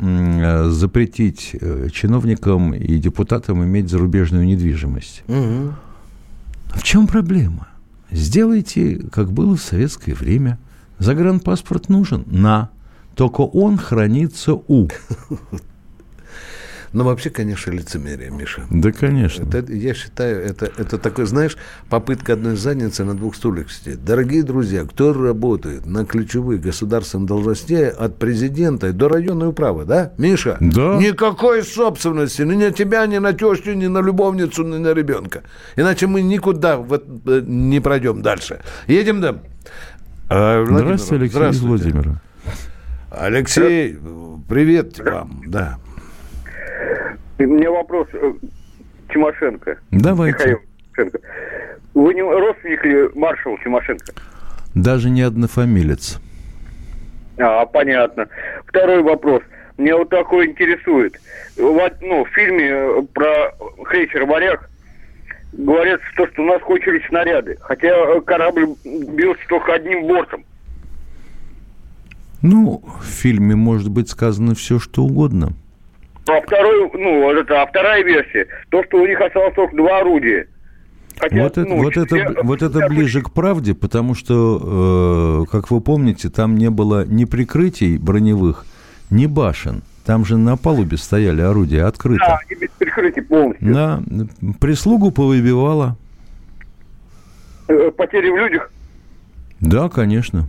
[0.70, 5.24] запретить э, чиновникам и депутатам иметь зарубежную недвижимость.
[5.28, 5.76] Мгм.
[6.68, 7.68] В чем проблема?
[8.12, 10.60] Сделайте, как было в советское время.
[11.00, 12.26] Загранпаспорт нужен?
[12.28, 12.70] На.
[13.16, 14.88] только он хранится у.
[16.94, 18.66] Ну, вообще, конечно, лицемерие, Миша.
[18.70, 19.50] Да, конечно.
[19.52, 21.58] Это, я считаю, это, это такой, знаешь,
[21.90, 24.06] попытка одной задницы на двух стульях сидеть.
[24.06, 30.58] Дорогие друзья, кто работает на ключевых государственных должностях от президента до районной управы, да, Миша?
[30.60, 30.98] Да.
[30.98, 35.42] Никакой собственности ни на тебя, ни на тещу, ни на любовницу, ни на ребенка.
[35.76, 38.60] Иначе мы никуда вот, э, не пройдем дальше.
[38.86, 39.40] Едем, да?
[40.30, 42.22] А, Владимир, Здравствуйте, Алексей из Владимира.
[43.10, 43.98] Алексей,
[44.48, 45.80] привет вам, да.
[47.40, 48.34] У меня вопрос э,
[49.12, 49.78] Тимошенко.
[49.92, 50.38] Давайте.
[50.38, 50.60] Михаил
[50.96, 51.20] Тимошенко.
[51.94, 54.14] Вы не родственник ли маршала Тимошенко?
[54.76, 56.20] Даже не однофамилец.
[57.38, 58.28] А, понятно.
[58.66, 59.42] Второй вопрос.
[59.78, 61.20] Меня вот такой интересует.
[61.58, 64.70] Вот, ну, в фильме э, про крейсер «Варяг»
[65.54, 67.58] говорится, что, что у нас кончились снаряды.
[67.62, 70.46] Хотя корабль бился только одним бортом.
[72.42, 75.54] Ну, в фильме может быть сказано все, что угодно.
[76.28, 80.48] А второй, ну, это, а вторая версия, то, что у них осталось только два орудия.
[81.20, 85.52] Хотя, вот, это, ну, вот, это, все- вот это ближе к правде, потому что, э,
[85.52, 88.66] как вы помните, там не было ни прикрытий броневых,
[89.10, 89.84] ни башен.
[90.06, 92.24] Там же на палубе стояли орудия открыто.
[92.26, 93.68] Да, они без прикрытия полностью.
[93.70, 94.04] На
[94.60, 95.98] прислугу повыбивала.
[97.68, 98.72] Э, Потери в людях.
[99.60, 100.48] Да, конечно.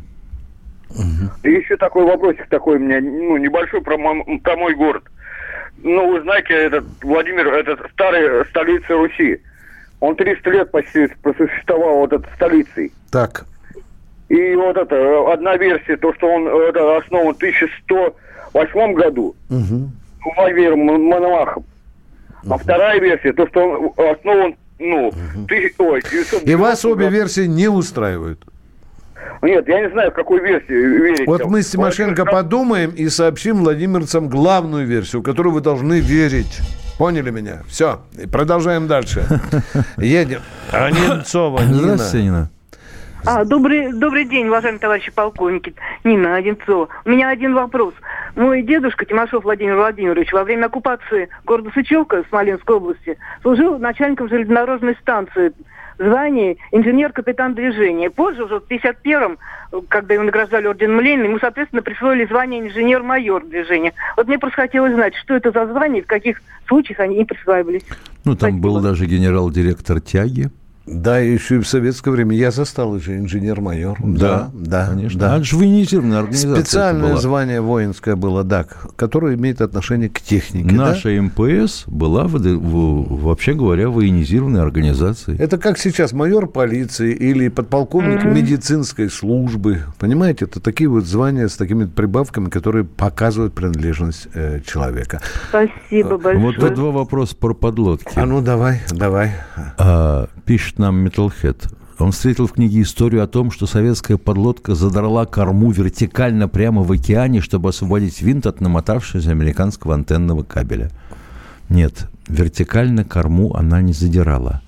[1.42, 5.04] И еще такой вопросик такой у меня, ну, небольшой про, мой- про мой город.
[5.84, 9.38] Ну, вы знаете, этот Владимир, это старая столица Руси.
[10.00, 12.90] Он 300 лет почти просуществовал вот этой столицей.
[13.10, 13.44] Так.
[14.30, 19.36] И вот это, э, одна версия, то, что он э, это, основан в 1108 году
[20.36, 21.64] Владимиром М- Мономахом.
[22.48, 25.12] А вторая версия, то, что он основан, ну,
[25.48, 28.40] тысяч, ой, 900 И вас обе версии не устраивают.
[29.42, 31.26] Нет, я не знаю, в какой версии верить.
[31.26, 36.60] Вот мы с Тимошенко подумаем и сообщим владимирцам главную версию, в которую вы должны верить.
[36.98, 37.62] Поняли меня?
[37.68, 38.00] Все.
[38.32, 39.24] Продолжаем дальше.
[39.96, 40.40] Едем.
[40.70, 41.74] А Немцова Нина.
[41.74, 42.50] Здравствуйте, Нина.
[43.26, 45.74] А, добрый, добрый день, уважаемые товарищи полковники.
[46.04, 46.88] Нина Одинцова.
[47.06, 47.94] У меня один вопрос.
[48.36, 54.94] Мой дедушка Тимошов Владимир Владимирович во время оккупации города Сычевка Смоленской области служил начальником железнодорожной
[55.00, 55.52] станции
[55.98, 58.10] звании инженер-капитан движения.
[58.10, 59.38] Позже, уже в 51-м,
[59.88, 63.92] когда его награждали орденом Ленина, ему, соответственно, присвоили звание инженер-майор движения.
[64.16, 67.84] Вот мне просто хотелось знать, что это за звание, в каких случаях они им присваивались.
[68.24, 70.50] Ну, там был даже генерал-директор тяги.
[70.86, 73.96] Да, еще и в советское время я застал еще инженер-майор.
[74.02, 75.18] Да, да, конечно.
[75.18, 75.32] да.
[75.32, 77.20] А это же военизированная организация Специальное была.
[77.20, 78.66] звание воинское было, да,
[78.96, 80.68] которое имеет отношение к технике.
[80.68, 80.88] да?
[80.90, 85.38] Наша МПС была, в- в- вообще говоря, военизированной организацией.
[85.38, 88.34] Это как сейчас майор полиции или подполковник Мгм.
[88.34, 89.84] медицинской службы.
[89.98, 95.20] Понимаете, это такие вот звания с такими прибавками, которые показывают принадлежность э, человека.
[95.48, 96.38] Спасибо большое.
[96.44, 98.10] Вот тут два вопроса про подлодки.
[98.16, 99.32] А ну давай, давай.
[99.78, 101.72] А, пишет нам Metalhead.
[101.98, 106.90] Он встретил в книге историю о том, что советская подлодка задрала корму вертикально прямо в
[106.90, 110.90] океане, чтобы освободить винт от намотавшегося американского антенного кабеля.
[111.68, 114.60] Нет, вертикально корму она не задирала.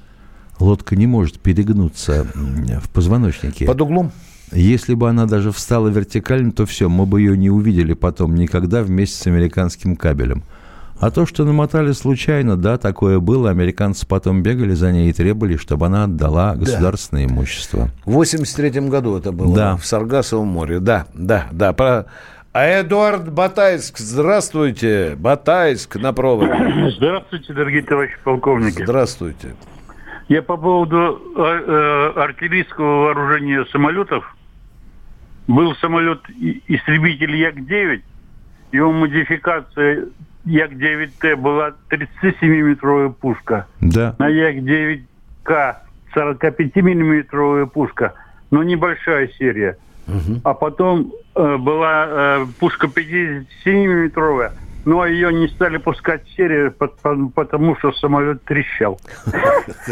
[0.60, 3.66] Лодка не может перегнуться в позвоночнике.
[3.66, 4.12] Под углом?
[4.52, 8.82] Если бы она даже встала вертикально, то все, мы бы ее не увидели потом никогда
[8.82, 10.44] вместе с американским кабелем.
[10.98, 13.50] А то, что намотали случайно, да, такое было.
[13.50, 17.90] Американцы потом бегали за ней и требовали, чтобы она отдала государственное имущество.
[18.06, 19.76] В 83 году это было Да.
[19.76, 20.80] в Саргасовом море.
[20.80, 21.72] Да, да, да.
[21.74, 22.06] Про...
[22.54, 25.14] А Эдуард Батайск, здравствуйте.
[25.18, 26.54] Батайск на проводе.
[26.96, 28.82] Здравствуйте, дорогие товарищи полковники.
[28.82, 29.54] Здравствуйте.
[30.28, 34.34] Я по поводу э, э, артиллерийского вооружения самолетов.
[35.46, 36.20] Был самолет
[36.66, 38.00] истребитель Як-9.
[38.72, 40.06] Его модификация
[40.46, 43.66] Як-9Т была 37-метровая пушка.
[43.80, 44.14] Да.
[44.18, 45.74] На Як-9К
[46.14, 48.14] 45-миллиметровая пушка,
[48.50, 49.76] но небольшая серия.
[50.44, 54.52] А потом э, была э, пушка 57-метровая,
[54.84, 59.00] но ее не стали пускать в серию, пот- пот- потому что самолет трещал.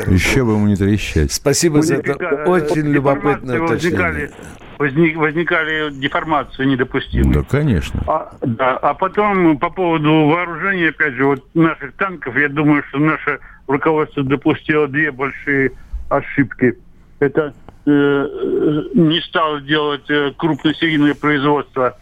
[0.06, 1.32] Еще бы ему не трещать.
[1.32, 2.14] Спасибо за это
[2.46, 4.30] очень любопытное уточнение.
[4.78, 7.34] Возник- возникали деформации недопустимые.
[7.34, 8.00] Да, конечно.
[8.06, 12.98] А, да, а потом по поводу вооружения, опять же, вот наших танков, я думаю, что
[12.98, 15.72] наше руководство допустило две большие
[16.08, 16.78] ошибки.
[17.20, 17.54] Это
[17.87, 21.96] э, э, не стало делать э, крупносерийное производство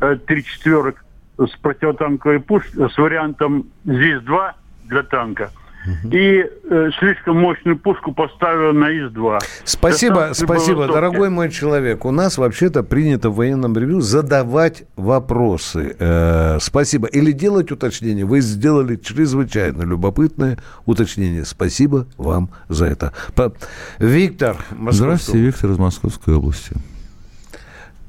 [0.00, 1.04] э, три четверок
[1.38, 4.52] с противотанковой пушкой, с вариантом ЗИС-2
[4.84, 5.50] для танка.
[6.10, 9.38] И э, слишком мощную пушку поставил на ИС-2.
[9.64, 12.04] Спасибо, спасибо, дорогой мой человек.
[12.04, 15.96] У нас вообще-то принято в военном ревью задавать вопросы.
[15.98, 17.06] Э, спасибо.
[17.08, 18.24] Или делать уточнения.
[18.24, 21.44] Вы сделали чрезвычайно любопытное уточнение.
[21.44, 23.12] Спасибо вам за это.
[23.34, 23.52] По-
[23.98, 26.74] Виктор, Московская Здравствуйте, Виктор из Московской области.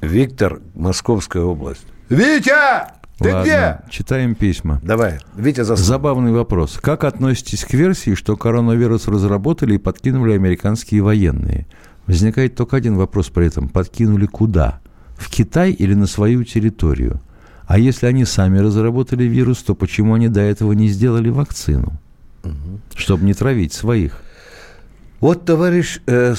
[0.02, 1.86] Виктор, Московская область.
[2.10, 2.94] Витя!
[3.18, 3.90] Ты Ладно, где?
[3.90, 4.82] читаем письма.
[4.84, 6.78] Давай, Витя, за Забавный вопрос.
[6.82, 11.66] Как относитесь к версии, что коронавирус разработали и подкинули американские военные?
[12.08, 13.70] Возникает только один вопрос при этом.
[13.70, 14.80] Подкинули куда?
[15.16, 17.22] В Китай или на свою территорию?
[17.68, 21.94] А если они сами разработали вирус, то почему они до этого не сделали вакцину?
[22.96, 24.22] Чтобы не травить своих.
[25.20, 26.36] Вот товарищ э,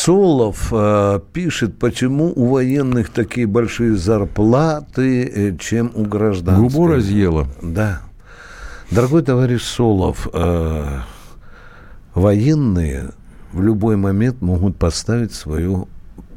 [0.00, 6.72] Солов э, пишет, почему у военных такие большие зарплаты, э, чем у гражданских.
[6.72, 7.46] Губу разъела.
[7.60, 8.00] Да.
[8.90, 11.00] Дорогой товарищ Солов, э,
[12.14, 13.10] военные
[13.52, 15.86] в любой момент могут поставить свою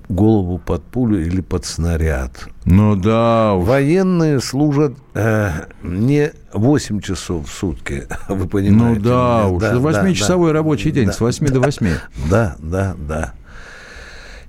[0.09, 2.49] голову под пулю или под снаряд.
[2.65, 3.53] Ну да.
[3.53, 8.99] Военные служат э, не 8 часов в сутки, вы понимаете.
[8.99, 9.47] Ну да меня?
[9.47, 9.63] уж.
[9.63, 11.87] Это Восьмичасовой да, рабочий день да, с 8 до 8.
[12.29, 13.33] Да, да, да.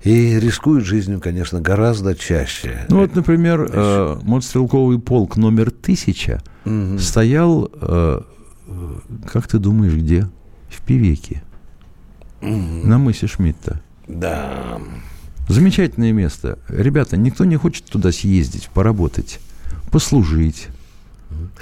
[0.05, 2.85] И рискуют жизнью, конечно, гораздо чаще.
[2.91, 6.99] Ну вот, например, э, мотострелковый полк номер 1000 Мгм.
[6.99, 8.21] стоял, э,
[9.33, 10.29] как ты думаешь, где?
[10.69, 11.43] В Пивеке.
[12.43, 13.81] На мысе Шмидта.
[14.07, 14.79] Да.
[15.49, 16.59] Замечательное место.
[16.69, 19.41] Ребята, никто не хочет туда съездить, поработать,
[19.91, 20.69] послужить.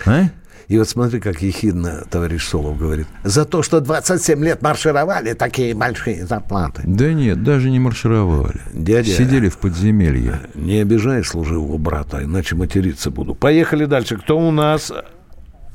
[0.04, 0.30] А?
[0.68, 3.06] И вот смотри, как ехидно товарищ Солов говорит.
[3.24, 6.82] За то, что 27 лет маршировали, такие большие зарплаты.
[6.84, 8.60] Да нет, даже не маршировали.
[8.72, 9.10] Дядя.
[9.10, 10.40] Сидели в подземелье.
[10.54, 13.34] Не обижай служивого брата, иначе материться буду.
[13.34, 14.16] Поехали дальше.
[14.16, 14.92] Кто у нас?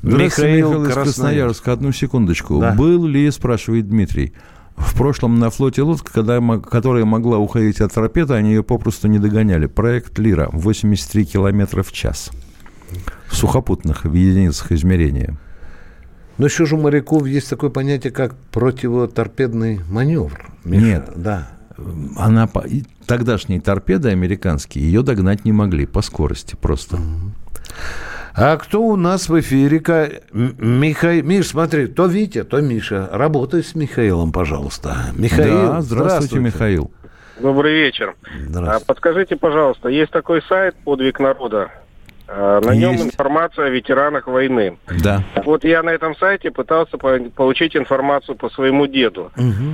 [0.02, 0.94] Здравствуйте, Михаил, из Красноярск.
[0.94, 1.72] Красноярска.
[1.72, 2.60] Одну секундочку.
[2.60, 2.72] Да.
[2.72, 4.32] Был ли, спрашивает Дмитрий,
[4.76, 9.18] в прошлом на флоте лодка, когда, которая могла уходить от торпеды, они ее попросту не
[9.18, 9.66] догоняли.
[9.66, 12.30] Проект «Лира» 83 километра в час.
[13.28, 15.36] В сухопутных в единицах измерения.
[16.38, 20.50] Но еще же у моряков есть такое понятие, как противоторпедный маневр.
[20.64, 20.84] Миша.
[20.84, 21.10] Нет.
[21.16, 21.48] Да.
[22.16, 22.48] Она,
[23.06, 26.98] тогдашние торпеды американские ее догнать не могли по скорости просто.
[28.34, 29.80] А кто у нас в эфире?
[29.80, 33.08] Ка- М- Михаил, Миш, смотри, то Витя, то Миша.
[33.12, 34.96] Работай с Михаилом, пожалуйста.
[35.16, 36.90] Михаил, да, здравствуйте, Михаил.
[37.40, 38.14] Добрый вечер.
[38.56, 41.70] А, подскажите, пожалуйста, есть такой сайт «Подвиг народа».
[42.30, 43.06] А, На нем Есть.
[43.06, 44.76] информация о ветеранах войны.
[45.02, 45.22] Да.
[45.44, 49.30] Вот я на этом сайте пытался по- получить информацию по своему деду.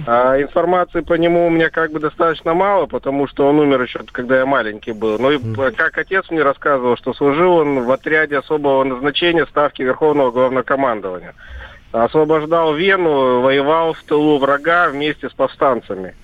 [0.07, 4.01] А информации по нему у меня как бы достаточно мало, потому что он умер еще,
[4.13, 5.19] когда я маленький был.
[5.19, 9.83] Ну и п- как отец мне рассказывал, что служил он в отряде особого назначения ставки
[9.83, 11.35] Верховного Главнокомандования.
[11.93, 16.15] Освобождал Вену, воевал в тылу врага вместе с повстанцами.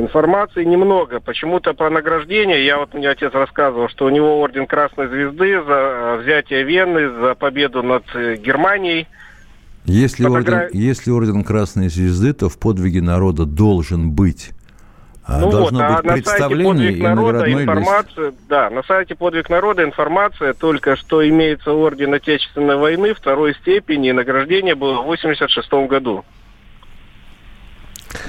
[0.00, 1.20] Информации немного.
[1.20, 5.72] Почему-то про награждение, я вот мне отец рассказывал, что у него орден Красной Звезды за
[5.72, 9.06] э, взятие Вены, за победу над э, Германией.
[9.84, 14.52] Если, Фотогра- орден, если орден Красной Звезды, то в подвиге народа должен быть.
[15.26, 17.62] А, ну Должно вот, а быть на сайте «Подвиг и народа» наградной лист.
[17.62, 24.08] информация, да, на сайте «Подвиг народа» информация только, что имеется орден Отечественной войны второй степени,
[24.08, 26.24] и награждение было в 86 году.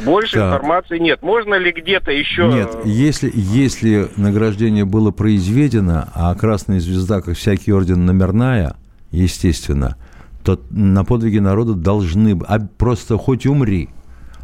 [0.05, 0.53] Больше Так.
[0.53, 1.21] информации нет.
[1.21, 2.47] Можно ли где-то еще...
[2.47, 8.75] Нет, если, если награждение было произведено, а Красная Звезда, как всякий орден, номерная,
[9.11, 9.97] естественно,
[10.43, 12.39] то на подвиге народа должны...
[12.47, 13.89] А просто хоть умри.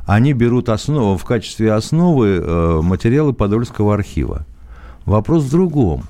[0.06, 4.46] Они берут основу, в качестве основы э, материалы Подольского архива.
[5.06, 6.04] Вопрос в другом.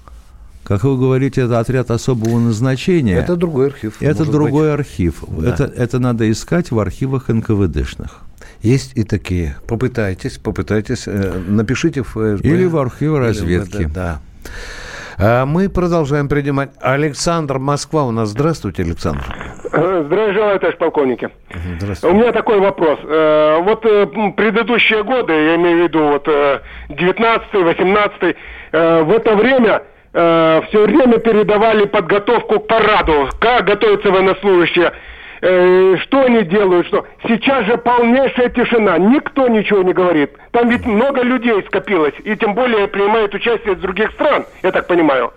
[0.63, 3.15] Как вы говорите, это отряд особого назначения.
[3.15, 4.01] Это другой архив.
[4.01, 4.79] Это другой быть.
[4.79, 5.23] архив.
[5.29, 5.49] Да.
[5.49, 8.26] Это, это надо искать в архивах НКВДшных.
[8.61, 9.55] Есть и такие.
[9.67, 11.07] Попытайтесь, попытайтесь.
[11.07, 12.47] э, напишите в ФСБ.
[12.47, 13.83] Или в архивы Или в разведки.
[13.83, 14.19] МВД, Да.
[15.19, 16.69] А мы продолжаем принимать.
[16.79, 18.29] Александр Москва у нас.
[18.29, 19.23] Здравствуйте, Александр.
[19.63, 21.29] Здравия желаю, товарищ полковники.
[21.49, 22.15] У Здравствуйте.
[22.17, 22.99] меня такой вопрос.
[23.03, 24.05] Э, Вот э,
[24.37, 28.35] предыдущие годы, я имею в виду вот 19-й, 18-й,
[28.73, 29.81] э, в это время
[30.13, 34.91] все время передавали подготовку к параду, как готовятся военнослужащие,
[35.41, 37.05] э, что они делают, что.
[37.27, 40.31] Сейчас же полнейшая тишина, никто ничего не говорит.
[40.51, 44.87] Там ведь много людей скопилось, и тем более принимают участие из других стран, я так
[44.87, 45.33] понимаю,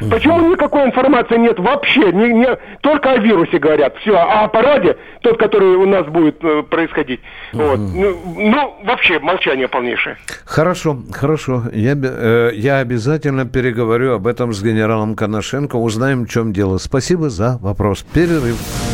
[0.00, 0.10] военнослужащие.
[0.10, 2.12] Почему никакой информации нет вообще?
[2.12, 3.96] Не, не, только о вирусе говорят.
[3.98, 7.20] Все, а о параде, тот, который у нас будет э, происходить.
[7.52, 7.78] Вот.
[7.78, 10.16] Ну, ну, вообще молчание полнейшее.
[10.44, 11.64] Хорошо, хорошо.
[11.72, 15.76] Я, э, я обязательно переговорю об этом с генералом Коношенко.
[15.76, 16.78] Узнаем, в чем дело.
[16.78, 18.02] Спасибо за вопрос.
[18.02, 18.93] Перерыв.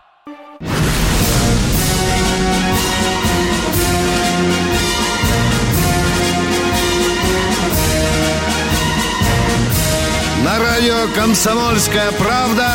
[10.81, 12.67] Радио «Комсомольская правда»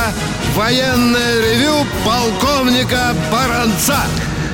[0.54, 3.96] военное ревю полковника Баранца.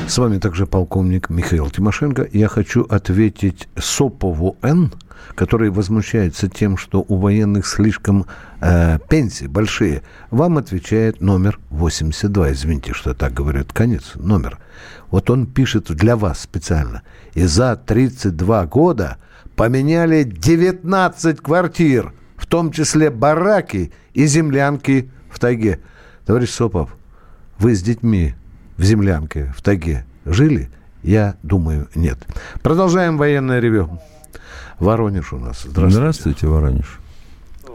[0.09, 2.27] С вами также полковник Михаил Тимошенко.
[2.33, 4.91] Я хочу ответить Сопову Н.,
[5.35, 8.25] который возмущается тем, что у военных слишком
[8.63, 10.03] э, пенсии большие.
[10.31, 12.53] Вам отвечает номер 82.
[12.53, 13.61] Извините, что я так говорю.
[13.61, 14.61] Это конец номер.
[15.11, 17.03] Вот он пишет для вас специально.
[17.35, 19.19] И за 32 года
[19.57, 22.15] поменяли 19 квартир,
[22.53, 25.81] том числе бараки и землянки в тайге.
[26.27, 26.95] Товарищ Сопов,
[27.59, 28.35] вы с детьми
[28.77, 30.69] в землянке в тайге жили?
[31.03, 32.19] Я думаю, нет.
[32.63, 33.89] Продолжаем военное ревю.
[34.79, 35.63] Воронеж у нас.
[35.63, 35.97] Здравствуйте.
[35.97, 37.01] Здравствуйте, Воронеж.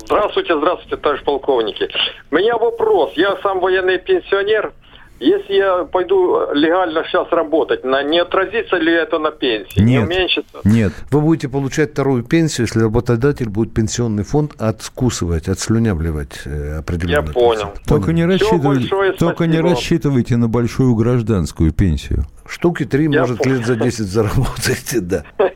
[0.05, 1.89] Здравствуйте, здравствуйте, товарищ полковники.
[2.30, 3.13] У меня вопрос.
[3.15, 4.73] Я сам военный пенсионер.
[5.20, 9.80] Если я пойду легально сейчас работать, на, не отразится ли это на пенсии?
[9.80, 10.03] Не Нет.
[10.03, 10.59] уменьшится?
[10.63, 10.93] Нет.
[11.09, 17.34] Вы будете получать вторую пенсию, если работодатель будет пенсионный фонд откусывать, отслюнявливать э, определенный Я
[17.34, 17.74] понял.
[17.88, 22.26] Только не, большое только не рассчитывайте на большую гражданскую пенсию.
[22.47, 23.57] Штуки три, Я может, понял.
[23.57, 25.24] лет за 10 заработаете, да.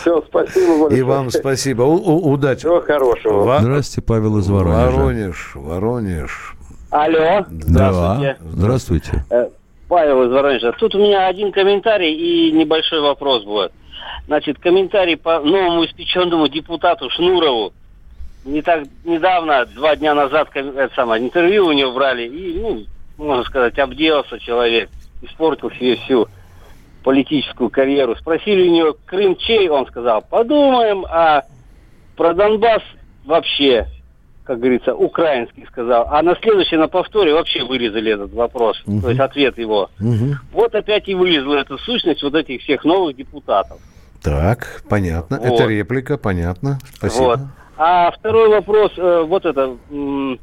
[0.00, 0.98] Все, спасибо большое.
[0.98, 1.82] И вам спасибо.
[1.82, 2.60] Удачи.
[2.60, 3.58] Всего хорошего.
[3.60, 4.96] Здравствуйте, Павел из Воронежа.
[4.96, 6.54] Воронеж, Воронеж.
[6.90, 7.44] Алло.
[7.48, 8.36] Да.
[8.40, 9.24] Здравствуйте.
[9.30, 9.48] Э,
[9.88, 10.72] Павел из Воронежа.
[10.72, 13.72] Тут у меня один комментарий и небольшой вопрос будет.
[14.26, 17.72] Значит, комментарий по новому испеченному депутату Шнурову.
[18.44, 22.84] Не так недавно, два дня назад, это самое, интервью у него брали, и, ну,
[23.18, 24.88] можно сказать, обделался человек,
[25.22, 26.28] испортил себе всю
[27.02, 28.16] политическую карьеру.
[28.16, 29.68] Спросили у него, Крым чей?
[29.68, 31.42] Он сказал, подумаем, а
[32.16, 32.82] про Донбасс
[33.24, 33.86] вообще,
[34.48, 36.06] как говорится, украинский сказал.
[36.10, 39.02] А на следующее, на повторе вообще вырезали этот вопрос, Мгм.
[39.02, 39.90] то есть ответ его.
[40.54, 43.78] Вот опять и вылезла эта сущность вот этих всех новых депутатов.
[44.22, 45.38] Так, понятно.
[45.38, 45.46] Вот.
[45.60, 46.78] Это реплика, понятно.
[46.94, 47.24] Спасибо.
[47.24, 47.38] Вот.
[47.76, 50.40] А второй вопрос, э, вот это, м,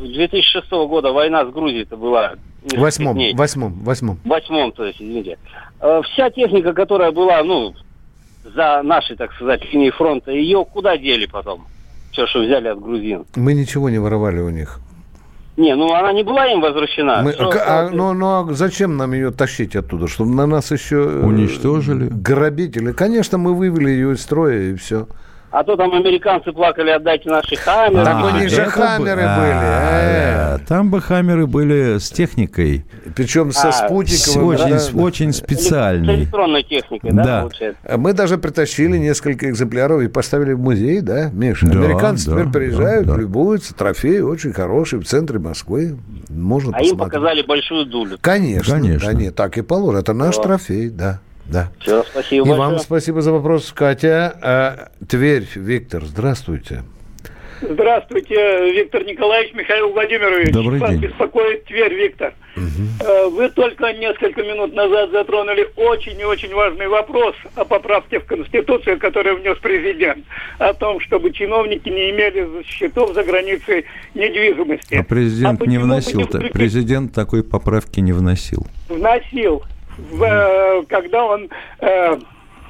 [0.00, 2.32] 2006 года война с Грузией это была.
[2.64, 3.32] несколько Восьмом, дней.
[3.36, 4.18] восьмом, восьмом.
[4.24, 5.38] Восьмом, то есть, извините.
[5.80, 7.74] Э, Вся техника, которая была, ну,
[8.42, 11.66] за нашей, так сказать, линией фронта, ее куда дели потом?
[12.16, 13.26] Все, что взяли от грузин.
[13.36, 14.80] Мы ничего не воровали у них.
[15.58, 17.20] Не, ну она не была им возвращена.
[17.22, 20.06] Мы- Что- а, ну, ну, а зачем нам ее тащить оттуда?
[20.08, 20.96] Чтобы на нас еще...
[20.96, 22.08] э, Уничтожили.
[22.10, 22.92] Грабители.
[22.92, 25.08] Конечно, мы вывели ее из строя, и все.
[25.58, 28.04] А то там американцы плакали, отдайте наши хаммеры.
[28.04, 29.52] Так у них же хаммеры бы- были.
[29.54, 30.58] А, э.
[30.68, 32.84] Там бы хаммеры были с техникой.
[33.14, 34.48] Причем со А, спутниковым.
[34.48, 36.14] Очень, да, с- специальной.
[36.16, 37.40] электронной техникой, да, Да.
[37.40, 37.80] получается?
[37.88, 41.64] А Мы даже притащили несколько экземпляров и поставили в музей, да, Миша?
[41.70, 45.96] Американцы теперь приезжают, любуются, трофей очень хороший в центре Москвы.
[46.28, 46.98] Можно А им посмотреть.
[46.98, 48.18] показали большую дулю.
[48.20, 49.08] Конечно, Конечно.
[49.10, 50.00] да, нет, так и положено.
[50.00, 51.20] Это наш трофей, да,
[51.50, 51.70] да.
[51.80, 52.58] Все, спасибо И большое.
[52.70, 54.36] вам спасибо за вопрос, Катя.
[54.42, 56.82] А, Тверь, Виктор, здравствуйте.
[57.62, 60.52] Здравствуйте, Виктор Николаевич, Михаил Владимирович.
[60.52, 61.00] Добрый Вас день.
[61.00, 62.34] беспокоит Тверь, Виктор.
[62.54, 68.26] Э, Вы только несколько минут назад затронули очень и очень важный вопрос о поправке в
[68.26, 70.24] Конституцию, которую внес президент,
[70.58, 74.94] о том, чтобы чиновники не имели счетов за границей недвижимости.
[74.94, 76.18] А президент А не почему бы вносил.
[76.18, 76.52] не та- включить?
[76.52, 78.66] Президент такой поправки не вносил.
[78.90, 79.62] Вносил,
[79.98, 81.48] в, э, когда он...
[81.80, 82.16] э,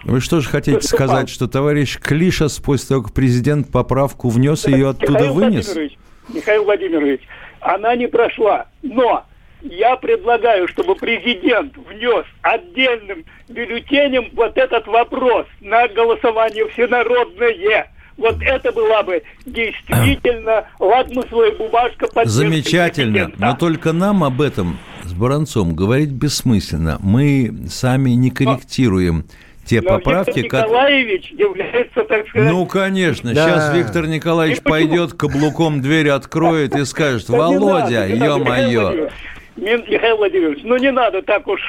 [0.05, 1.09] Вы что же хотите Выступал.
[1.09, 5.67] сказать, что товарищ Клишас, после того, как президент поправку внес, ее оттуда Михаил вынес?
[5.67, 5.99] Владимирович,
[6.29, 7.21] Михаил Владимирович,
[7.61, 9.25] она не прошла, но
[9.63, 17.91] я предлагаю, чтобы президент внес отдельным бюллетенем вот этот вопрос на голосование всенародное.
[18.17, 23.31] Вот это была бы действительно лакмусовая бумажка поддержки Замечательно.
[23.37, 24.79] Но только нам об этом
[25.17, 26.99] Баранцом говорить бессмысленно.
[27.01, 29.25] Мы сами не корректируем
[29.65, 30.69] те Но поправки, Виктор как...
[30.69, 32.51] Николаевич является, так сказать...
[32.51, 33.35] Ну, конечно.
[33.35, 33.49] Да.
[33.49, 34.73] Сейчас Виктор Николаевич И почему?
[34.73, 39.09] пойдет, каблуком дверь откроет и скажет, Володя, ё-моё.
[39.57, 41.61] Михаил Владимирович, ну не надо так уж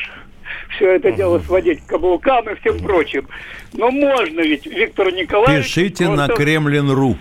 [0.75, 3.27] все это дело сводить к каблукам и всем прочим.
[3.73, 5.65] Но можно ведь, Виктор Николаевич...
[5.65, 7.17] Пишите на просто- Кремлин.ру.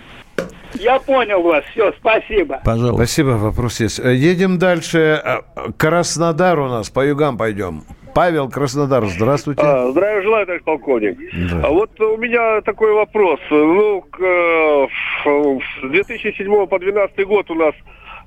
[0.79, 1.64] Я понял вас.
[1.72, 2.61] Все, спасибо.
[2.64, 2.97] Пожалуйста.
[2.97, 4.01] Спасибо, вопрос есть.
[4.01, 5.20] Э, Едем дальше.
[5.24, 5.39] Э,
[5.77, 7.83] Краснодар у нас, по югам пойдем.
[8.14, 9.61] Павел Краснодар, здравствуйте.
[9.62, 11.18] А, здравия желаю, товарищ полковник.
[11.51, 11.61] Да.
[11.66, 13.39] А вот у меня такой вопрос.
[13.51, 14.87] Ну, к, э,
[15.27, 17.74] в- с 2007 по 2012 год у нас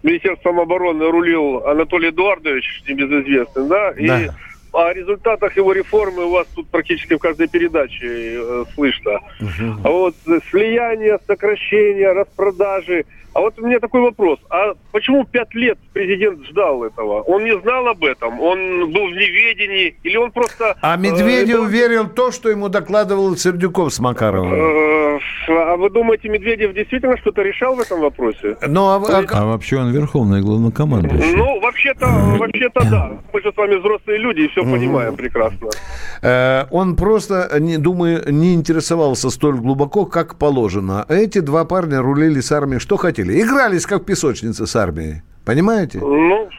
[0.03, 3.89] Министерством обороны рулил Анатолий Эдуардович, небезызвестный, да?
[3.91, 4.19] И Да.
[4.73, 8.07] О результатах его реформы у вас тут практически в каждой передаче
[8.39, 9.19] э, слышно.
[9.83, 13.05] А вот э, слияние, сокращение, распродажи.
[13.33, 14.39] А вот у меня такой вопрос.
[14.49, 17.21] А почему пять лет президент ждал этого?
[17.21, 18.39] Он не знал об этом?
[18.41, 19.95] Он был в неведении?
[20.03, 20.75] Или он просто...
[20.81, 24.53] А э, Медведев был- верил в то, что ему докладывал Сердюков с Макаровым.
[24.53, 28.57] Э, А вы думаете, Медведев действительно что-то решал в этом вопросе?
[28.67, 28.95] Ну, а,
[29.31, 31.35] А вообще он верховный главнокомандующий.
[31.35, 32.07] Ну, вообще-то,
[32.39, 33.11] вообще-то да.
[33.31, 35.69] Мы же с вами взрослые люди и все понимаем прекрасно.
[36.21, 41.05] Э, Он просто, не, думаю, не интересовался столь глубоко, как положено.
[41.09, 43.41] Эти два парня рулили с армией, что хотели.
[43.41, 45.21] Игрались, как песочницы с армией.
[45.45, 45.99] Понимаете?
[45.99, 46.49] Ну,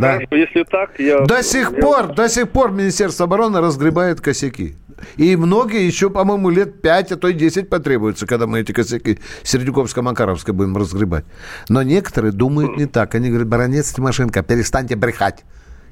[0.00, 0.14] Да.
[0.14, 1.20] хорошо, если так, я...
[1.24, 4.74] До сих я- пор, до сих пор Министерство обороны разгребает косяки.
[5.16, 9.18] И многие еще, по-моему, лет 5, а то и 10 потребуется, когда мы эти косяки
[9.42, 11.24] Сердюковско-Макаровской будем разгребать.
[11.68, 13.14] Но некоторые думают не так.
[13.14, 15.44] Они говорят, баронец Тимошенко, перестаньте брехать.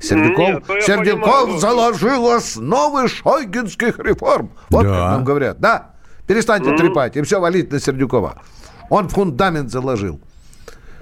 [0.02, 1.58] Сердюков, Нет, ну Сердюков понимаю.
[1.60, 4.50] заложил основы шойгинских реформ.
[4.70, 4.88] Вот Да.
[4.90, 5.60] как нам говорят.
[5.60, 5.90] Да,
[6.26, 6.78] перестаньте Мгм.
[6.78, 8.42] трепать и все валить на Сердюкова.
[8.90, 10.20] Он фундамент заложил.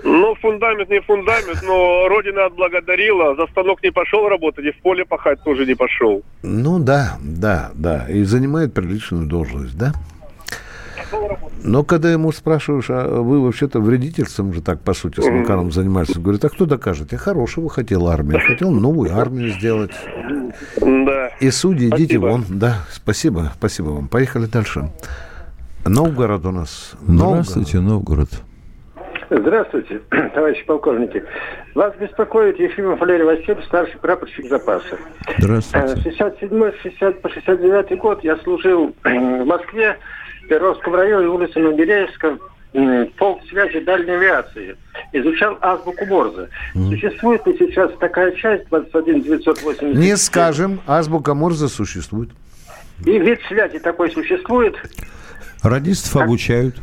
[0.03, 5.05] Ну, фундамент не фундамент, но Родина отблагодарила, за станок не пошел работать, и в поле
[5.05, 6.22] пахать тоже не пошел.
[6.42, 8.07] Ну да, да, да.
[8.09, 9.92] И занимает приличную должность, да?
[11.62, 15.26] Но когда ему спрашиваешь, а вы вообще-то вредительством же так, по сути, с.
[15.26, 17.12] Макаром занимались, он говорит, а кто докажет?
[17.12, 19.92] Я хорошего хотел армию, хотел новую армию сделать.
[20.80, 21.28] Да.
[21.40, 22.44] И судьи, идите вон.
[22.48, 24.08] Да, спасибо, спасибо вам.
[24.08, 24.90] Поехали дальше.
[25.84, 26.92] Новгород у нас.
[27.00, 27.46] Новгород.
[27.46, 28.28] Здравствуйте, Новгород.
[29.30, 30.00] Здравствуйте,
[30.34, 31.22] товарищи полковники.
[31.76, 34.98] Вас беспокоит Ефимов Валерий Васильевич, старший прапорщик запаса.
[35.38, 36.02] Здравствуйте.
[36.02, 39.98] 67 60 по 69 год я служил в Москве,
[40.51, 42.36] Перовском районе, улица Набережская,
[42.74, 44.76] м, полк связи дальней авиации.
[45.12, 46.48] Изучал азбуку Морзе.
[46.74, 49.96] Существует ли сейчас такая часть 21 980?
[49.96, 52.30] Не скажем, азбука Морзе существует.
[53.07, 54.74] И вид связи такой существует?
[55.62, 56.74] Радистов обучают.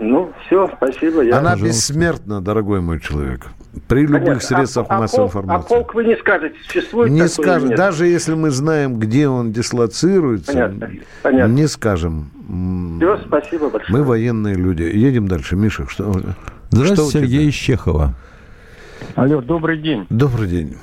[0.00, 1.22] Ну, все, спасибо.
[1.22, 1.38] Я...
[1.38, 3.46] Она бессмертна, дорогой мой человек.
[3.88, 4.40] При любых Понятно.
[4.40, 5.66] средствах А- а массовой полк- информации.
[5.66, 7.76] А полк вы не скажете, существует Не такой или скажем, нет?
[7.78, 10.90] даже если мы знаем, где он дислоцируется, Понятно,
[11.22, 11.52] понятно.
[11.52, 12.30] не скажем.
[12.98, 13.98] Все, спасибо большое.
[13.98, 14.82] Мы военные люди.
[14.82, 15.56] Едем дальше.
[15.56, 16.22] Миша, что, что
[16.70, 17.20] Здравствуйте, тебя?
[17.20, 18.14] Сергей из Чехова.
[19.16, 20.06] Алло, добрый день.
[20.10, 20.76] Добрый день.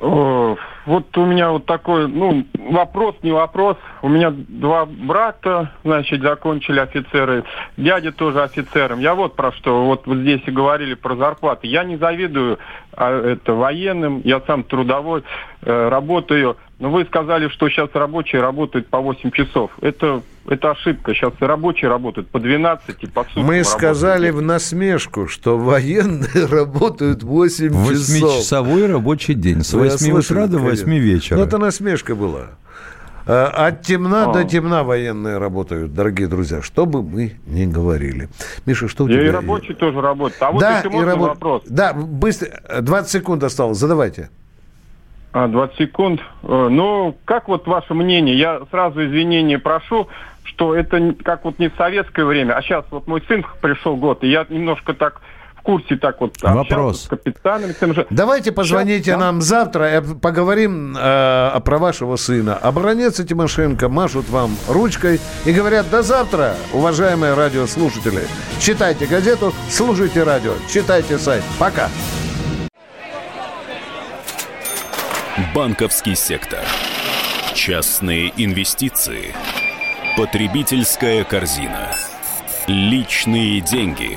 [0.00, 0.56] О,
[0.88, 3.76] вот у меня вот такой, ну, вопрос, не вопрос.
[4.00, 7.44] У меня два брата, значит, закончили офицеры.
[7.76, 8.98] Дядя тоже офицером.
[8.98, 9.84] Я вот про что.
[9.84, 11.66] Вот, вот здесь и говорили про зарплаты.
[11.66, 12.58] Я не завидую
[12.92, 14.22] а, это военным.
[14.24, 15.24] Я сам трудовой,
[15.60, 16.56] э, работаю.
[16.78, 19.72] Но вы сказали, что сейчас рабочие работают по 8 часов.
[19.80, 21.12] Это, это ошибка.
[21.12, 23.66] Сейчас и рабочие работают по 12 и по суткам Мы работают.
[23.66, 27.88] сказали в насмешку, что военные работают 8 часов.
[27.88, 29.64] Восьмичасовой рабочий день.
[29.64, 31.04] С Вы 8 утра до 8 конечно.
[31.04, 31.36] вечера.
[31.38, 32.46] Ну, это насмешка была.
[33.26, 34.32] А, От темна А.
[34.32, 38.28] до темна военные работают, дорогие друзья, что бы мы ни говорили.
[38.64, 39.32] Миша, что у И тебя?
[39.32, 40.42] рабочие тоже работают.
[40.42, 41.62] А вот да, если и можно рабо- вопрос.
[41.68, 42.48] Да, быстро.
[42.80, 43.76] 20 секунд осталось.
[43.78, 44.30] Задавайте.
[45.32, 46.20] А, 20 секунд.
[46.42, 48.34] Э, Ну, как вот ваше мнение?
[48.38, 50.08] Я сразу извинения прошу,
[50.44, 54.24] что это как вот не в советское время, а сейчас вот мой сын пришел год,
[54.24, 55.20] и я немножко так
[55.68, 57.02] курсе так вот Вопрос.
[57.02, 57.74] с капитанами.
[57.78, 58.06] тем же.
[58.08, 59.18] Давайте позвоните да.
[59.18, 62.56] нам завтра, и поговорим э, про вашего сына.
[62.56, 68.22] Оборонец и Тимошенко машут вам ручкой и говорят, до завтра, уважаемые радиослушатели.
[68.58, 71.44] Читайте газету, слушайте радио, читайте сайт.
[71.58, 71.90] Пока.
[75.54, 76.60] Банковский сектор.
[77.52, 79.34] Частные инвестиции.
[80.16, 81.90] Потребительская корзина.
[82.66, 84.16] Личные деньги.